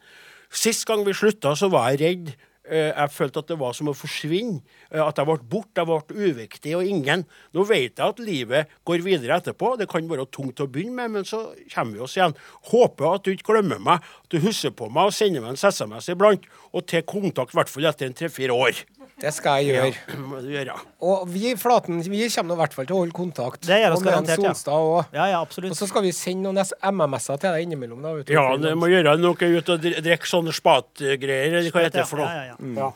[0.49, 2.31] Sist gang vi slutta, så var jeg redd.
[2.69, 4.61] Eh, Jeg følte at det var som å forsvinne.
[4.93, 5.81] eh, At jeg ble borte.
[5.81, 7.25] Jeg ble uviktig og ingen.
[7.55, 9.79] Nå vet jeg at livet går videre etterpå.
[9.79, 12.35] Det kan være tungt å begynne med, men så kommer vi oss igjen.
[12.71, 15.57] Håper at du ikke glemmer meg, at du husker på meg og sender meg en
[15.73, 16.45] SMS iblant.
[16.75, 18.85] Og til kontakt, i hvert fall etter en tre-fire år.
[19.19, 19.87] Det skal jeg gjøre.
[20.13, 20.77] Ja, må du gjøre.
[21.03, 23.65] Og vi Flaten, vi kommer i hvert fall til å holde kontakt.
[23.67, 25.01] Det gjør oss Og med en garantert, ja.
[25.19, 25.75] Ja, ja, absolutt.
[25.75, 28.01] Og så skal vi sende noen MMS-er til deg innimellom.
[28.05, 28.13] da.
[28.15, 28.33] vet du.
[28.37, 32.23] Ja, det må gjøre noe ut og drikke sånne spatgreier, eller hva heter det for
[32.23, 32.31] noe.
[32.31, 32.79] Ja, ja, ja.
[32.79, 32.91] Ja.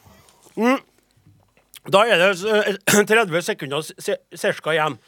[0.63, 0.81] Mm.
[1.91, 2.77] Da er det eh,
[3.11, 4.99] 30 sekunder se- cirka igjen.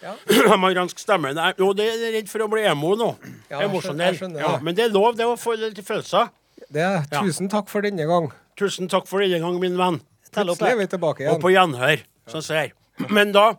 [0.51, 1.31] Amerikansk stemme.
[1.31, 1.55] stemmen.
[1.63, 3.13] jo, det er redd for å bli emo nå.
[3.53, 4.19] Ja, jeg Emosjonell.
[4.41, 6.33] Ja, men det er lov, det å få litt følelser.
[6.67, 7.23] Det, Ja.
[7.23, 8.33] tusen takk for denne gang.
[8.59, 10.01] Tusen takk for denne gang, min venn.
[10.35, 11.35] Plutselig er vi tilbake igjen.
[11.37, 12.75] Og på gjenhør, som ser.
[13.11, 13.53] Men da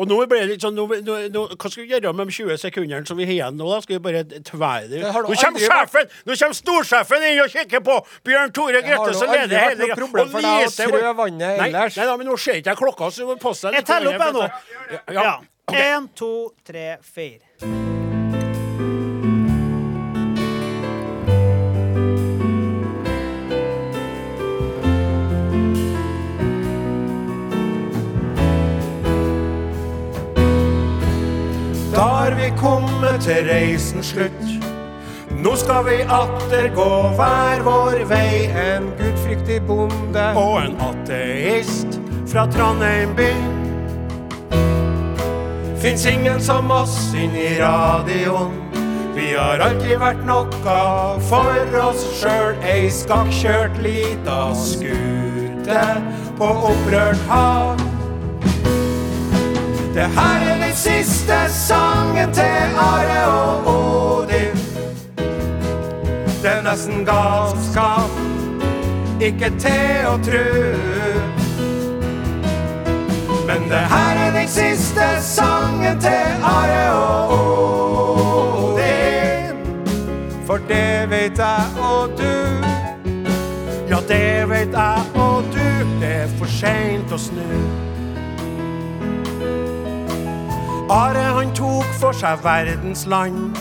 [0.00, 2.36] og nå ble det litt sånn, nå, nå, nå, Hva skal vi gjøre med de
[2.38, 3.68] 20 sekundene som vi har igjen nå?
[3.68, 3.80] da?
[3.84, 5.02] Skal vi bare tvære det?
[5.04, 6.08] Nå kommer sjefen!
[6.24, 7.98] Nå kommer storsjefen inn og kikker på!
[8.24, 10.00] Bjørn Tore Grøtte, som leder hele greia.
[10.00, 12.00] Og for trø vår- vannet Nei, ellers.
[12.00, 14.16] Nei da, men nå ser ikke jeg klokka, så du må passe deg Jeg teller
[14.16, 14.50] opp, jeg nå.
[14.96, 15.30] Ja, ja.
[15.72, 15.88] Ja.
[15.92, 16.34] Én, to,
[16.64, 17.91] tre, fire.
[32.62, 34.70] Kommet til reisens slutt.
[35.42, 38.46] Nå skal vi atter gå hver vår vei.
[38.48, 41.98] En gudfryktig bonde Og en ateist
[42.30, 43.32] fra Trondheim by.
[45.82, 48.54] Fins ingen som oss inni radioen.
[49.16, 50.76] Vi har alltid vært noe
[51.28, 52.54] for oss sjøl.
[52.62, 55.82] Ei skakkjørt lita skute
[56.38, 57.82] på opprørt hav.
[59.94, 64.56] Det her er den siste sangen til Are og Odin.
[66.42, 68.14] Det er nesten galskap,
[69.20, 70.48] ikke til å tru.
[73.46, 77.36] Men det her er den siste sangen til Are og
[78.64, 79.62] Odin.
[80.46, 82.34] For det vet jeg og du.
[83.92, 85.64] Ja, det vet jeg og du.
[86.00, 87.91] Det er for seint å snu.
[90.92, 93.56] Are han tok for seg verdens land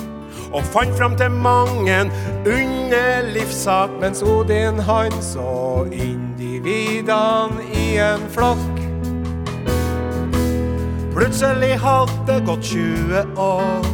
[0.51, 2.11] og fant fram til mang en
[2.43, 3.93] underlivssak.
[4.01, 8.83] Mens Odin han så individene i en flokk.
[11.15, 13.91] Plutselig hadde det gått 20 år,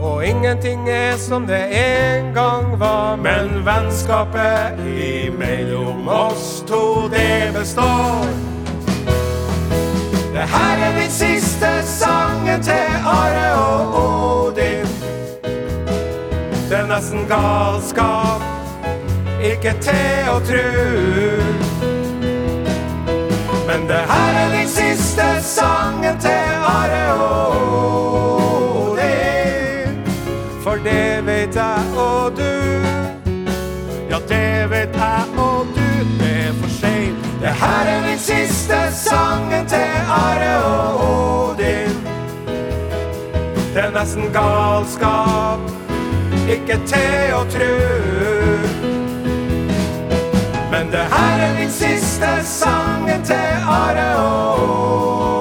[0.00, 3.16] Og ingenting er som det en gang var.
[3.16, 8.57] Men vennskapet imellom oss to, det består.
[10.38, 14.86] Det her er den siste sangen til Are og Odin.
[16.70, 18.42] Det er nesten galskap,
[19.42, 20.62] ikke til å tru.
[23.66, 29.98] Men det her er den siste sangen til Are og Odin.
[30.62, 32.57] For det vet jeg og du.
[37.58, 41.96] Her er den siste sangen til Are og Odin.
[43.74, 45.60] Det er nesten galskap,
[46.48, 47.74] ikke til å tru.
[50.70, 55.37] Men det her er den siste sangen til Are og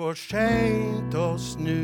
[0.00, 1.76] for seint å snu.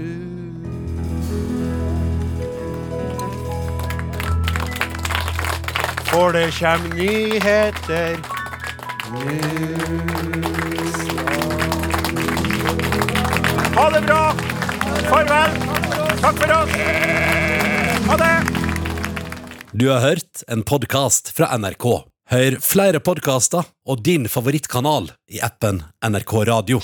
[6.09, 9.27] For det kjem nyheter nå.
[13.77, 14.23] Ha det bra.
[15.11, 15.61] Farvel.
[16.25, 16.75] Takk for oss.
[18.09, 18.33] Ha det.
[19.77, 21.91] Du har hørt en podkast fra NRK.
[22.33, 26.81] Hør flere podkaster og din favorittkanal i appen NRK Radio.